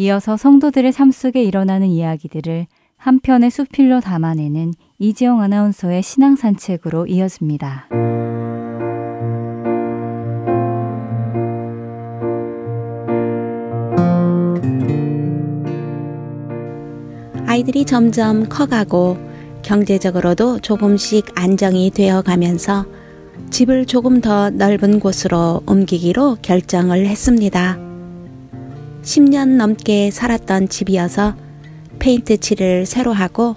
이어서 0.00 0.36
성도들의 0.36 0.92
삶 0.92 1.10
속에 1.10 1.42
일어나는 1.42 1.88
이야기들을 1.88 2.68
한 2.98 3.18
편의 3.18 3.50
수필로 3.50 3.98
담아내는 3.98 4.72
이지영 5.00 5.40
아나운서의 5.40 6.04
신앙 6.04 6.36
산책으로 6.36 7.08
이어집니다. 7.08 7.88
아이들이 17.48 17.84
점점 17.84 18.48
커가고 18.48 19.18
경제적으로도 19.62 20.60
조금씩 20.60 21.32
안정이 21.34 21.90
되어 21.90 22.22
가면서 22.22 22.86
집을 23.50 23.86
조금 23.86 24.20
더 24.20 24.50
넓은 24.50 25.00
곳으로 25.00 25.60
옮기기로 25.66 26.36
결정을 26.40 27.06
했습니다. 27.06 27.87
10년 29.02 29.56
넘게 29.56 30.10
살았던 30.10 30.68
집이어서 30.68 31.36
페인트 31.98 32.38
칠을 32.38 32.86
새로 32.86 33.12
하고 33.12 33.54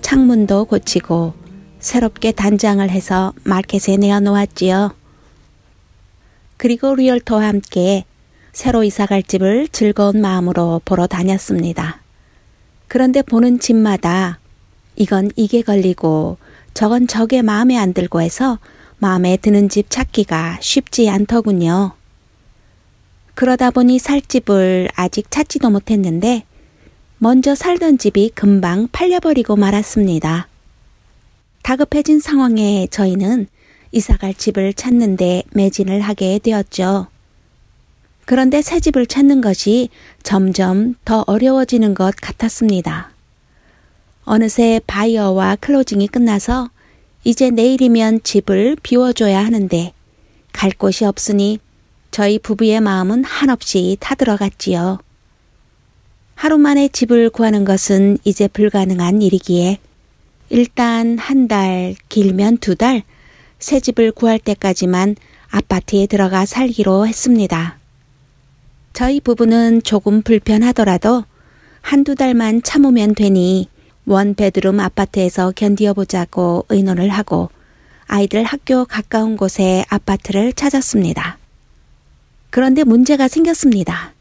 창문도 0.00 0.66
고치고 0.66 1.34
새롭게 1.78 2.32
단장을 2.32 2.88
해서 2.88 3.32
마켓에 3.44 3.96
내어놓았지요. 3.96 4.94
그리고 6.56 6.94
리얼터와 6.94 7.48
함께 7.48 8.04
새로 8.52 8.84
이사갈 8.84 9.22
집을 9.22 9.68
즐거운 9.68 10.20
마음으로 10.20 10.80
보러 10.84 11.06
다녔습니다. 11.06 12.00
그런데 12.86 13.22
보는 13.22 13.58
집마다 13.58 14.38
이건 14.96 15.30
이게 15.36 15.62
걸리고 15.62 16.36
저건 16.74 17.06
저게 17.06 17.42
마음에 17.42 17.76
안 17.76 17.94
들고 17.94 18.20
해서 18.20 18.58
마음에 18.98 19.36
드는 19.36 19.68
집 19.68 19.90
찾기가 19.90 20.58
쉽지 20.60 21.08
않더군요. 21.10 21.92
그러다 23.34 23.70
보니 23.70 23.98
살 23.98 24.20
집을 24.20 24.88
아직 24.94 25.30
찾지도 25.30 25.70
못했는데 25.70 26.44
먼저 27.18 27.54
살던 27.54 27.98
집이 27.98 28.32
금방 28.34 28.88
팔려버리고 28.90 29.56
말았습니다. 29.56 30.48
다급해진 31.62 32.20
상황에 32.20 32.88
저희는 32.90 33.46
이사갈 33.92 34.34
집을 34.34 34.74
찾는데 34.74 35.44
매진을 35.52 36.00
하게 36.00 36.38
되었죠. 36.38 37.06
그런데 38.24 38.62
새 38.62 38.80
집을 38.80 39.06
찾는 39.06 39.40
것이 39.40 39.88
점점 40.22 40.94
더 41.04 41.24
어려워지는 41.26 41.94
것 41.94 42.14
같았습니다. 42.16 43.10
어느새 44.24 44.80
바이어와 44.86 45.56
클로징이 45.56 46.08
끝나서 46.08 46.70
이제 47.24 47.50
내일이면 47.50 48.22
집을 48.22 48.76
비워줘야 48.82 49.44
하는데 49.44 49.92
갈 50.52 50.70
곳이 50.70 51.04
없으니 51.04 51.58
저희 52.12 52.38
부부의 52.38 52.82
마음은 52.82 53.24
한없이 53.24 53.96
타들어갔지요. 53.98 54.98
하루 56.34 56.58
만에 56.58 56.88
집을 56.88 57.30
구하는 57.30 57.64
것은 57.64 58.18
이제 58.22 58.48
불가능한 58.48 59.22
일이기에 59.22 59.78
일단 60.50 61.16
한 61.16 61.48
달, 61.48 61.94
길면 62.10 62.58
두 62.58 62.76
달, 62.76 63.02
새 63.58 63.80
집을 63.80 64.12
구할 64.12 64.38
때까지만 64.38 65.16
아파트에 65.50 66.06
들어가 66.06 66.44
살기로 66.44 67.06
했습니다. 67.06 67.78
저희 68.92 69.18
부부는 69.18 69.82
조금 69.82 70.20
불편하더라도 70.20 71.24
한두 71.80 72.14
달만 72.14 72.62
참으면 72.62 73.14
되니 73.14 73.68
원 74.04 74.34
베드룸 74.34 74.80
아파트에서 74.80 75.50
견디어 75.56 75.94
보자고 75.94 76.66
의논을 76.68 77.08
하고 77.08 77.48
아이들 78.06 78.44
학교 78.44 78.84
가까운 78.84 79.38
곳에 79.38 79.86
아파트를 79.88 80.52
찾았습니다. 80.52 81.38
그런데 82.52 82.84
문제가 82.84 83.28
생겼습니다. 83.28 84.12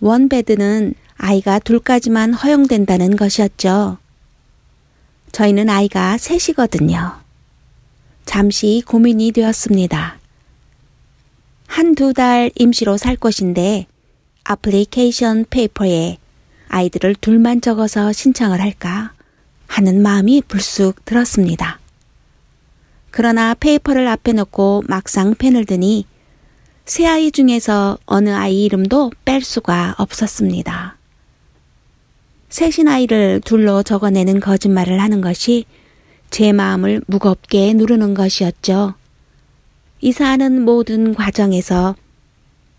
one 0.00 0.30
bed는 0.30 0.94
아이가 1.18 1.58
둘까지만 1.58 2.32
허용된다는 2.32 3.14
것이었죠. 3.14 3.98
저희는 5.32 5.68
아이가 5.68 6.16
셋이거든요. 6.16 7.16
잠시 8.24 8.82
고민이 8.86 9.32
되었습니다. 9.32 10.18
한두 11.66 12.14
달 12.14 12.50
임시로 12.54 12.96
살 12.96 13.16
것인데 13.16 13.86
application 14.50 15.44
paper에 15.50 16.16
아이들을 16.68 17.16
둘만 17.16 17.60
적어서 17.60 18.14
신청을 18.14 18.62
할까 18.62 19.12
하는 19.66 20.00
마음이 20.00 20.40
불쑥 20.48 21.04
들었습니다. 21.04 21.78
그러나 23.10 23.52
페이퍼를 23.52 24.08
앞에 24.08 24.32
놓고 24.32 24.84
막상 24.88 25.34
펜을 25.34 25.66
드니 25.66 26.06
세 26.88 27.04
아이 27.06 27.30
중에서 27.30 27.98
어느 28.06 28.30
아이 28.30 28.64
이름도 28.64 29.12
뺄 29.26 29.42
수가 29.42 29.94
없었습니다. 29.98 30.96
셋인 32.48 32.88
아이를 32.88 33.42
둘로 33.44 33.82
적어내는 33.82 34.40
거짓말을 34.40 34.98
하는 34.98 35.20
것이 35.20 35.66
제 36.30 36.50
마음을 36.52 37.02
무겁게 37.06 37.74
누르는 37.74 38.14
것이었죠. 38.14 38.94
이사하는 40.00 40.62
모든 40.62 41.14
과정에서 41.14 41.94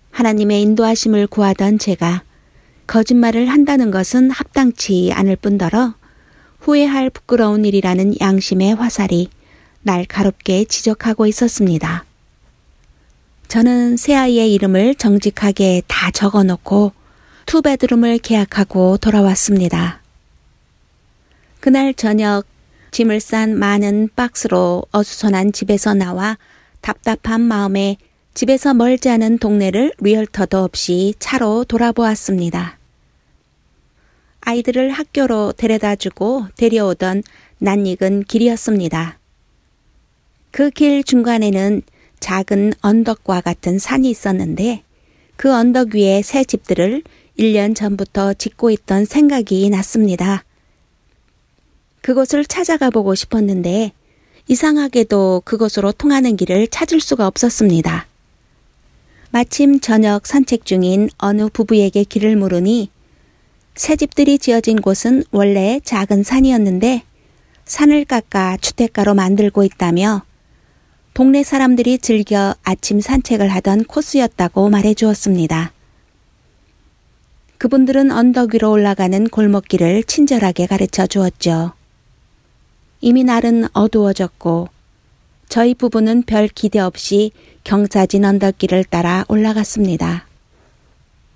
하나님의 0.09 0.63
인도하심을 0.63 1.27
구하던 1.27 1.77
제가 1.77 2.23
거짓말을 2.87 3.45
한다는 3.45 3.91
것은 3.91 4.31
합당치 4.31 5.11
않을 5.13 5.35
뿐더러 5.35 5.93
후회할 6.61 7.11
부끄러운 7.11 7.63
일이라는 7.63 8.15
양심의 8.19 8.73
화살이 8.73 9.29
날카롭게 9.83 10.65
지적하고 10.65 11.27
있었습니다. 11.27 12.08
저는 13.49 13.97
새아이의 13.97 14.53
이름을 14.53 14.93
정직하게 14.93 15.81
다 15.87 16.11
적어 16.11 16.43
놓고 16.43 16.91
투베드룸을 17.47 18.19
계약하고 18.19 18.97
돌아왔습니다. 18.97 20.01
그날 21.59 21.95
저녁 21.95 22.45
짐을 22.91 23.19
싼 23.19 23.57
많은 23.57 24.09
박스로 24.15 24.83
어수선한 24.91 25.51
집에서 25.51 25.95
나와 25.95 26.37
답답한 26.81 27.41
마음에 27.41 27.97
집에서 28.35 28.75
멀지 28.75 29.09
않은 29.09 29.39
동네를 29.39 29.93
리얼터도 29.97 30.63
없이 30.63 31.15
차로 31.17 31.63
돌아보았습니다. 31.63 32.77
아이들을 34.41 34.91
학교로 34.91 35.53
데려다 35.53 35.95
주고 35.95 36.45
데려오던 36.55 37.23
낯익은 37.57 38.25
길이었습니다. 38.25 39.17
그 40.51 40.69
길 40.69 41.03
중간에는 41.03 41.81
작은 42.19 42.73
언덕과 42.81 43.41
같은 43.41 43.79
산이 43.79 44.09
있었는데 44.09 44.83
그 45.35 45.53
언덕 45.53 45.95
위에 45.95 46.21
새 46.21 46.43
집들을 46.43 47.03
1년 47.37 47.75
전부터 47.75 48.33
짓고 48.33 48.71
있던 48.71 49.05
생각이 49.05 49.69
났습니다. 49.69 50.43
그곳을 52.01 52.45
찾아가 52.45 52.89
보고 52.89 53.15
싶었는데 53.15 53.93
이상하게도 54.47 55.43
그곳으로 55.45 55.91
통하는 55.91 56.35
길을 56.35 56.67
찾을 56.67 56.99
수가 56.99 57.27
없었습니다. 57.27 58.07
마침 59.31 59.79
저녁 59.79 60.25
산책 60.25 60.65
중인 60.65 61.09
어느 61.19 61.49
부부에게 61.49 62.03
길을 62.03 62.35
물으니 62.35 62.89
새 63.75 63.95
집들이 63.95 64.39
지어진 64.39 64.81
곳은 64.81 65.23
원래 65.31 65.79
작은 65.83 66.23
산이었는데 66.23 67.03
산을 67.65 68.05
깎아 68.05 68.57
주택가로 68.57 69.13
만들고 69.13 69.63
있다며 69.63 70.23
동네 71.19 71.43
사람들이 71.43 71.97
즐겨 71.97 72.55
아침 72.63 73.01
산책을 73.01 73.49
하던 73.49 73.83
코스였다고 73.83 74.69
말해 74.69 74.93
주었습니다. 74.93 75.73
그분들은 77.57 78.09
언덕 78.09 78.53
위로 78.53 78.71
올라가는 78.71 79.27
골목길을 79.27 80.05
친절하게 80.05 80.65
가르쳐 80.65 81.07
주었죠. 81.07 81.73
이미 83.01 83.25
날은 83.25 83.67
어두워졌고 83.73 84.69
저희 85.49 85.75
부부는 85.75 86.23
별 86.23 86.47
기대 86.47 86.79
없이 86.79 87.31
경사진 87.65 88.23
언덕길을 88.23 88.85
따라 88.85 89.25
올라갔습니다. 89.27 90.25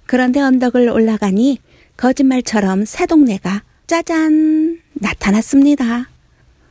그런데 0.06 0.40
언덕을 0.40 0.88
올라가니 0.88 1.60
거짓말처럼 1.98 2.86
새 2.86 3.06
동네가 3.06 3.64
짜잔 3.88 4.80
나타났습니다. 4.94 6.13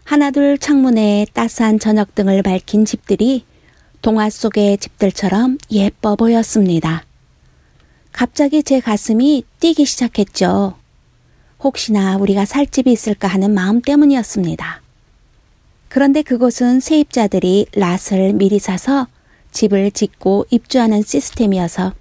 하나둘 0.04 0.58
창문에 0.58 1.26
따스한 1.32 1.78
저녁 1.78 2.14
등을 2.14 2.42
밝힌 2.42 2.84
집들이 2.84 3.44
동화 4.02 4.28
속의 4.28 4.78
집들처럼 4.78 5.58
예뻐 5.70 6.16
보였습니다. 6.16 7.04
갑자기 8.10 8.62
제 8.62 8.80
가슴이 8.80 9.44
뛰기 9.60 9.86
시작했죠. 9.86 10.74
혹시나 11.60 12.16
우리가 12.16 12.44
살 12.44 12.66
집이 12.66 12.90
있을까 12.90 13.28
하는 13.28 13.54
마음 13.54 13.80
때문이었습니다. 13.80 14.82
그런데 15.88 16.22
그곳은 16.22 16.80
세입자들이 16.80 17.66
랏을 17.72 18.34
미리 18.34 18.58
사서 18.58 19.06
집을 19.52 19.92
짓고 19.92 20.46
입주하는 20.50 21.02
시스템이어서 21.02 21.94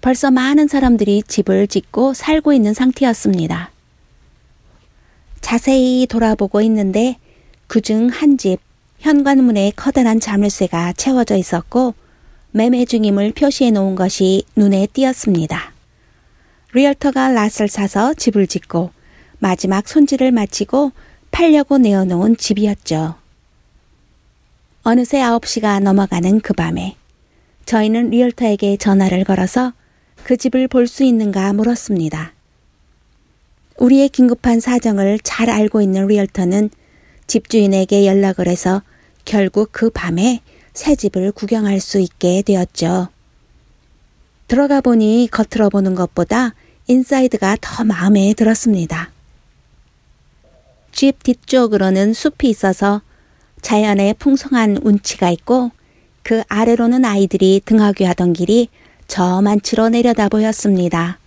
벌써 0.00 0.30
많은 0.30 0.68
사람들이 0.68 1.22
집을 1.26 1.66
짓고 1.66 2.12
살고 2.12 2.52
있는 2.52 2.74
상태였습니다. 2.74 3.70
자세히 5.40 6.06
돌아보고 6.08 6.60
있는데 6.62 7.16
그중 7.72 8.10
한 8.12 8.36
집 8.36 8.58
현관문에 8.98 9.72
커다란 9.74 10.20
자물쇠가 10.20 10.92
채워져 10.92 11.36
있었고 11.36 11.94
매매 12.50 12.84
중임을 12.84 13.32
표시해 13.32 13.70
놓은 13.70 13.94
것이 13.94 14.44
눈에 14.56 14.86
띄었습니다. 14.92 15.72
리얼터가 16.74 17.30
랏을 17.30 17.68
사서 17.68 18.12
집을 18.12 18.46
짓고 18.46 18.90
마지막 19.38 19.88
손질을 19.88 20.32
마치고 20.32 20.92
팔려고 21.30 21.78
내어놓은 21.78 22.36
집이었죠. 22.36 23.14
어느새 24.82 25.20
9시가 25.20 25.80
넘어가는 25.80 26.40
그 26.40 26.52
밤에 26.52 26.96
저희는 27.64 28.10
리얼터에게 28.10 28.76
전화를 28.76 29.24
걸어서 29.24 29.72
그 30.24 30.36
집을 30.36 30.68
볼 30.68 30.86
수 30.86 31.04
있는가 31.04 31.54
물었습니다. 31.54 32.34
우리의 33.78 34.10
긴급한 34.10 34.60
사정을 34.60 35.20
잘 35.24 35.48
알고 35.48 35.80
있는 35.80 36.06
리얼터는 36.06 36.68
집주인에게 37.32 38.06
연락을 38.06 38.46
해서 38.46 38.82
결국 39.24 39.70
그 39.72 39.88
밤에 39.88 40.42
새 40.74 40.94
집을 40.94 41.32
구경할 41.32 41.80
수 41.80 41.98
있게 41.98 42.42
되었죠. 42.42 43.08
들어가 44.48 44.82
보니 44.82 45.28
겉으로 45.30 45.70
보는 45.70 45.94
것보다 45.94 46.54
inside가 46.88 47.56
더 47.62 47.84
마음에 47.84 48.34
들었습니다. 48.34 49.12
집 50.92 51.22
뒤쪽으로는 51.22 52.12
숲이 52.12 52.50
있어서 52.50 53.00
자연의 53.62 54.16
풍성한 54.18 54.80
운치가 54.82 55.30
있고 55.30 55.70
그 56.22 56.42
아래로는 56.48 57.06
아이들이 57.06 57.62
등하교 57.64 58.04
하던 58.08 58.34
길이 58.34 58.68
저만치로 59.06 59.88
내려다 59.88 60.28
보였습니다. 60.28 61.21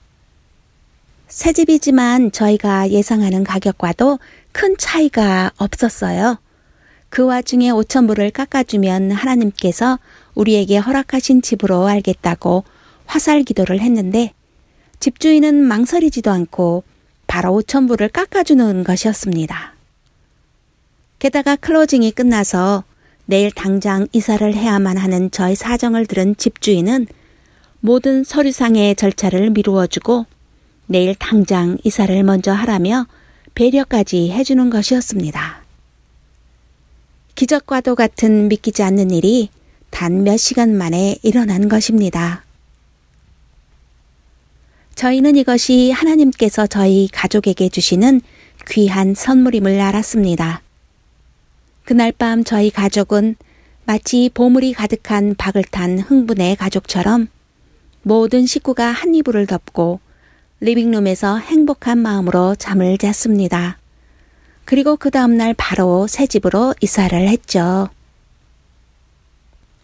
새 1.28 1.54
집이지만 1.54 2.32
저희가 2.32 2.90
예상하는 2.90 3.44
가격과도 3.44 4.20
큰 4.52 4.76
차이가 4.78 5.52
없었어요. 5.58 6.38
그 7.10 7.26
와중에 7.26 7.70
5천불을 7.72 8.32
깎아주면 8.32 9.12
하나님께서 9.12 10.00
우리에게 10.36 10.78
허락하신 10.78 11.42
집으로 11.42 11.88
알겠다고 11.88 12.64
화살 13.06 13.44
기도를 13.44 13.80
했는데 13.80 14.34
집주인은 15.00 15.56
망설이지도 15.64 16.32
않고 16.32 16.84
바로 17.28 17.62
5천불을 17.62 18.12
깎아주는 18.12 18.84
것이었습니다. 18.84 19.74
게다가 21.20 21.56
클로징이 21.56 22.12
끝나서 22.12 22.84
내일 23.26 23.52
당장 23.52 24.08
이사를 24.12 24.54
해야만 24.54 24.98
하는 24.98 25.32
저의 25.32 25.56
사정을 25.56 26.06
들은 26.06 26.36
집주인은 26.36 27.08
모든 27.80 28.24
서류상의 28.24 28.96
절차를 28.96 29.50
미루어주고 29.52 30.26
내일 30.88 31.16
당장 31.16 31.78
이사를 31.84 32.24
먼저 32.24 32.52
하라며 32.52 33.08
배려까지 33.56 34.32
해주는 34.32 34.70
것이었습니다. 34.70 35.64
기적과도 37.36 37.96
같은 37.96 38.48
믿기지 38.48 38.84
않는 38.84 39.12
일이 39.12 39.50
단 39.90 40.24
몇 40.24 40.38
시간 40.38 40.76
만에 40.76 41.18
일어난 41.24 41.70
것입니다. 41.70 42.44
저희는 44.96 45.36
이것이 45.36 45.92
하나님께서 45.92 46.68
저희 46.68 47.08
가족에게 47.12 47.70
주시는 47.70 48.22
귀한 48.70 49.14
선물임을 49.14 49.80
알았습니다. 49.80 50.62
그날 51.84 52.12
밤 52.12 52.44
저희 52.44 52.72
가족은 52.72 53.36
마치 53.86 54.30
보물이 54.34 54.74
가득한 54.74 55.36
박을 55.38 55.64
탄 55.66 56.00
흥분의 56.00 56.56
가족처럼 56.56 57.28
모든 58.02 58.46
식구가 58.46 58.88
한 58.88 59.14
이불을 59.14 59.48
덮고 59.48 60.00
리빙룸에서 60.62 61.38
행복한 61.38 61.98
마음으로 61.98 62.56
잠을 62.56 62.98
잤습니다. 62.98 63.78
그리고 64.64 64.96
그 64.96 65.12
다음날 65.12 65.54
바로 65.56 66.08
새 66.08 66.26
집으로 66.28 66.74
이사를 66.82 67.28
했죠. 67.28 67.90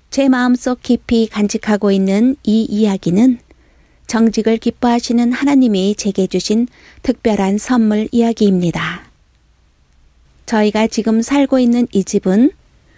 제 0.09 0.27
마음속 0.27 0.81
깊이 0.81 1.27
간직하고 1.27 1.91
있는 1.91 2.35
이 2.43 2.63
이야기는 2.63 3.39
정직을 4.07 4.57
기뻐하시는 4.57 5.31
하나님이 5.31 5.95
제게 5.95 6.27
주신 6.27 6.67
특별한 7.01 7.57
선물 7.57 8.09
이야기입니다. 8.11 9.05
저희가 10.45 10.87
지금 10.87 11.21
살고 11.21 11.59
있는 11.59 11.87
이 11.93 12.03
집은 12.03 12.51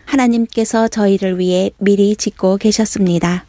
하나님께서 0.05 0.87
저희를 0.87 1.37
위해 1.37 1.69
미리 1.77 2.15
짓고 2.15 2.57
계셨습니다. 2.57 3.45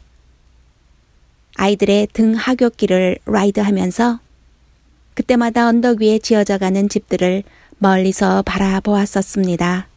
아이들의 1.57 2.09
등 2.13 2.35
하굣길을 2.35 3.19
라이드하면서 3.27 4.21
그때마다 5.15 5.69
언덕 5.69 6.01
위에 6.01 6.19
지어져 6.19 6.59
가는 6.59 6.89
집들을 6.89 7.45
멀리서 7.79 8.43
바라보았었습니다. 8.43 9.89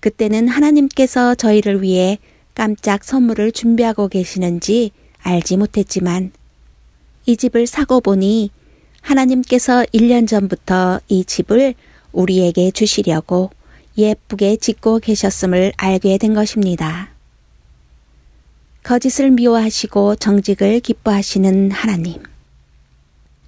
그때는 0.00 0.48
하나님께서 0.48 1.34
저희를 1.34 1.82
위해 1.82 2.18
깜짝 2.54 3.04
선물을 3.04 3.52
준비하고 3.52 4.08
계시는지 4.08 4.90
알지 5.22 5.56
못했지만 5.56 6.32
이 7.26 7.36
집을 7.36 7.66
사고 7.66 8.00
보니 8.00 8.50
하나님께서 9.00 9.84
1년 9.94 10.26
전부터 10.26 11.00
이 11.08 11.24
집을 11.24 11.74
우리에게 12.12 12.70
주시려고 12.70 13.50
예쁘게 13.96 14.56
짓고 14.56 15.00
계셨음을 15.00 15.72
알게 15.76 16.18
된 16.18 16.34
것입니다. 16.34 17.10
거짓을 18.82 19.30
미워하시고 19.30 20.16
정직을 20.16 20.80
기뻐하시는 20.80 21.70
하나님. 21.70 22.22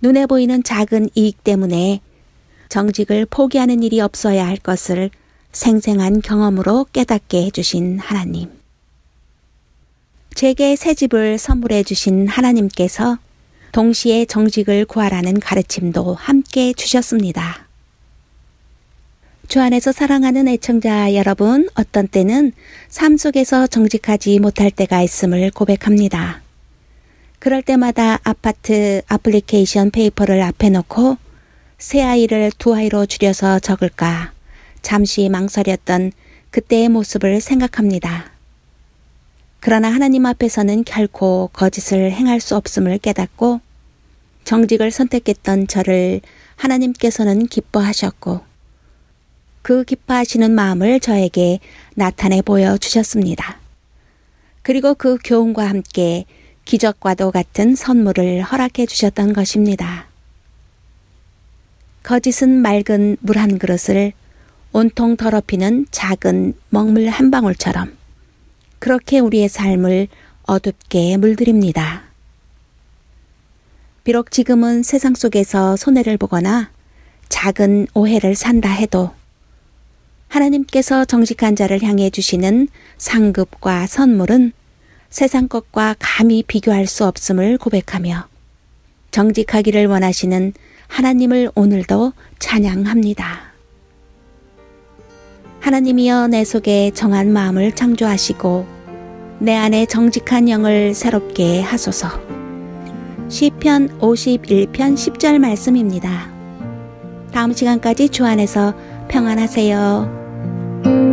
눈에 0.03 0.27
보이는 0.27 0.63
작은 0.63 1.11
이익 1.15 1.45
때문에 1.45 2.01
정직을 2.69 3.27
포기하는 3.27 3.83
일이 3.83 4.01
없어야 4.01 4.47
할 4.47 4.57
것을 4.57 5.11
생생한 5.53 6.21
경험으로 6.23 6.87
깨닫게 6.93 7.45
해주신 7.47 7.99
하나님. 7.99 8.51
제게 10.35 10.77
새 10.77 10.95
집을 10.95 11.39
선물해 11.39 11.83
주신 11.83 12.29
하나님께서 12.29 13.19
동시에 13.73 14.25
정직을 14.25 14.85
구하라는 14.85 15.41
가르침도 15.41 16.15
함께 16.15 16.73
주셨습니다. 16.73 17.70
주 19.51 19.61
안에서 19.61 19.91
사랑하는 19.91 20.47
애청자 20.47 21.13
여러분, 21.17 21.69
어떤 21.75 22.07
때는 22.07 22.53
삶 22.89 23.17
속에서 23.17 23.67
정직하지 23.67 24.39
못할 24.39 24.71
때가 24.71 25.03
있음을 25.03 25.51
고백합니다. 25.51 26.41
그럴 27.41 27.61
때마다 27.61 28.21
아파트 28.23 29.03
application 29.13 29.91
paper를 29.91 30.41
앞에 30.41 30.71
놓고 30.71 31.17
세 31.79 32.01
아이를 32.01 32.53
두 32.59 32.77
아이로 32.77 33.07
줄여서 33.07 33.59
적을까 33.59 34.33
잠시 34.83 35.29
망설였던 35.29 36.13
그때의 36.53 36.89
모습을 36.89 37.41
생각합니다. 37.41 38.31
그러나 39.59 39.93
하나님 39.93 40.27
앞에서는 40.27 40.85
결코 40.85 41.51
거짓을 41.53 42.13
행할 42.13 42.39
수 42.39 42.55
없음을 42.55 42.99
깨닫고 42.99 43.61
정직을 44.45 44.93
선택했던 44.93 45.67
저를 45.67 46.21
하나님께서는 46.55 47.49
기뻐하셨고 47.49 48.49
그 49.63 49.85
기뻐하시는 49.85 50.51
마음을 50.51 51.01
저에게 51.01 51.61
나타내 51.95 52.43
보여 52.43 52.77
주셨습니다. 52.79 53.59
그리고 54.63 54.95
그 54.95 55.19
교훈과 55.23 55.69
함께 55.69 56.25
기적과도 56.65 57.31
같은 57.31 57.75
선물을 57.75 58.43
허락해 58.43 58.87
주셨던 58.87 59.33
것입니다. 59.33 60.07
거짓은 62.03 62.49
맑은 62.63 63.17
물 63.21 63.37
한 63.37 63.59
그릇을 63.59 64.13
온통 64.73 65.17
더럽히는 65.17 65.87
작은 65.91 66.55
먹물 66.69 67.09
한 67.09 67.31
방울처럼 67.31 67.97
그렇게 68.79 69.19
우리의 69.19 69.49
삶을 69.49 70.09
어둡게 70.45 71.17
물들입니다. 71.17 72.05
비록 74.05 74.31
지금은 74.31 74.83
세상 74.83 75.15
속에서 75.15 75.77
손해를 75.77 76.17
보거나 76.17 76.71
작은 77.29 77.89
오해를 77.95 78.35
산다 78.35 78.71
해도 78.71 79.13
하나님께서 80.31 81.05
정직한 81.05 81.57
자를 81.57 81.83
향해 81.83 82.09
주시는 82.09 82.69
상급과 82.97 83.87
선물은 83.87 84.53
세상 85.11 85.49
것과 85.49 85.97
감히 85.99 86.45
비교할 86.45 86.87
수 86.87 87.05
없음을 87.05 87.59
고백하며 87.59 88.29
정직하기를 89.11 89.87
원하시는 89.87 90.53
하나님을 90.87 91.51
오늘도 91.55 92.13
찬양합니다. 92.39 93.51
하나님이여 95.59 96.29
내 96.29 96.45
속에 96.45 96.93
정한 96.95 97.33
마음을 97.33 97.73
창조하시고 97.75 98.67
내 99.41 99.57
안에 99.57 99.87
정직한 99.87 100.49
영을 100.49 100.95
새롭게 100.95 101.61
하소서. 101.61 102.09
시편 103.29 103.99
51편 103.99 104.95
10절 104.95 105.39
말씀입니다. 105.39 106.31
다음 107.33 107.53
시간까지 107.53 108.09
주 108.09 108.25
안에서 108.25 108.75
평안하세요. 109.09 110.20
나 110.83 111.10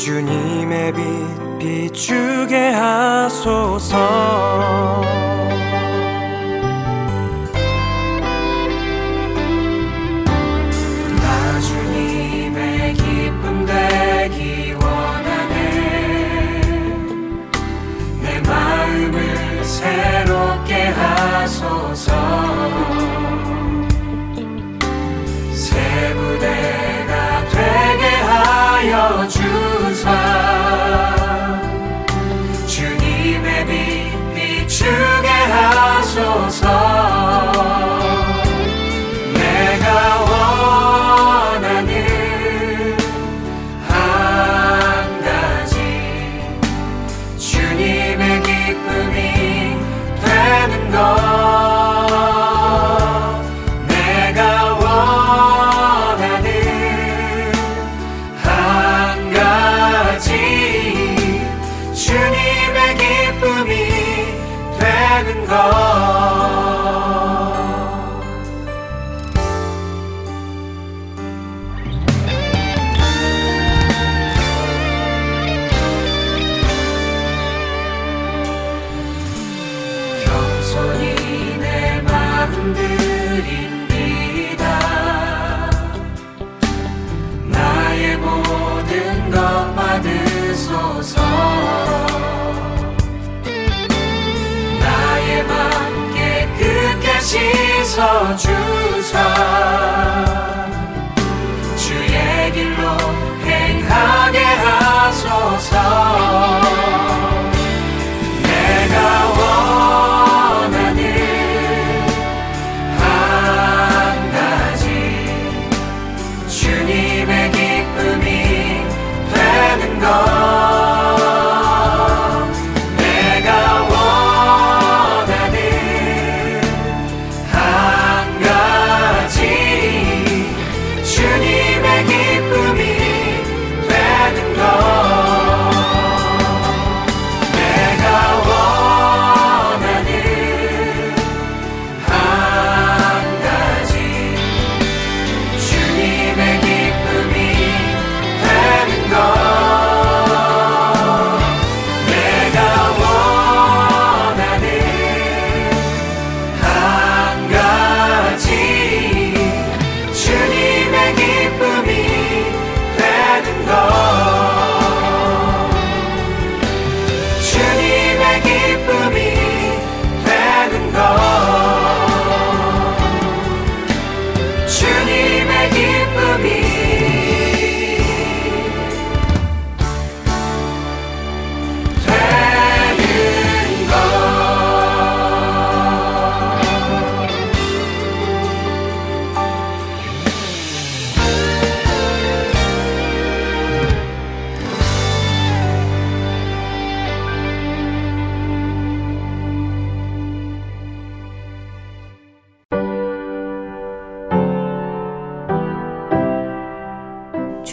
주님의 0.00 0.94
빛 0.94 1.58
비추게 1.58 2.70
하소서. 2.70 3.98
나 11.16 11.60
주님의 11.60 12.94
기쁨 12.94 13.66
되기 13.66 14.72
원하네. 14.72 15.60
내 18.22 18.40
마음을 18.40 19.62
새롭게 19.62 20.84
하소서. 20.86 22.10
새 25.52 26.14
부대가 26.14 27.44
되게 27.50 28.06
하여 28.06 29.28
주 29.28 29.39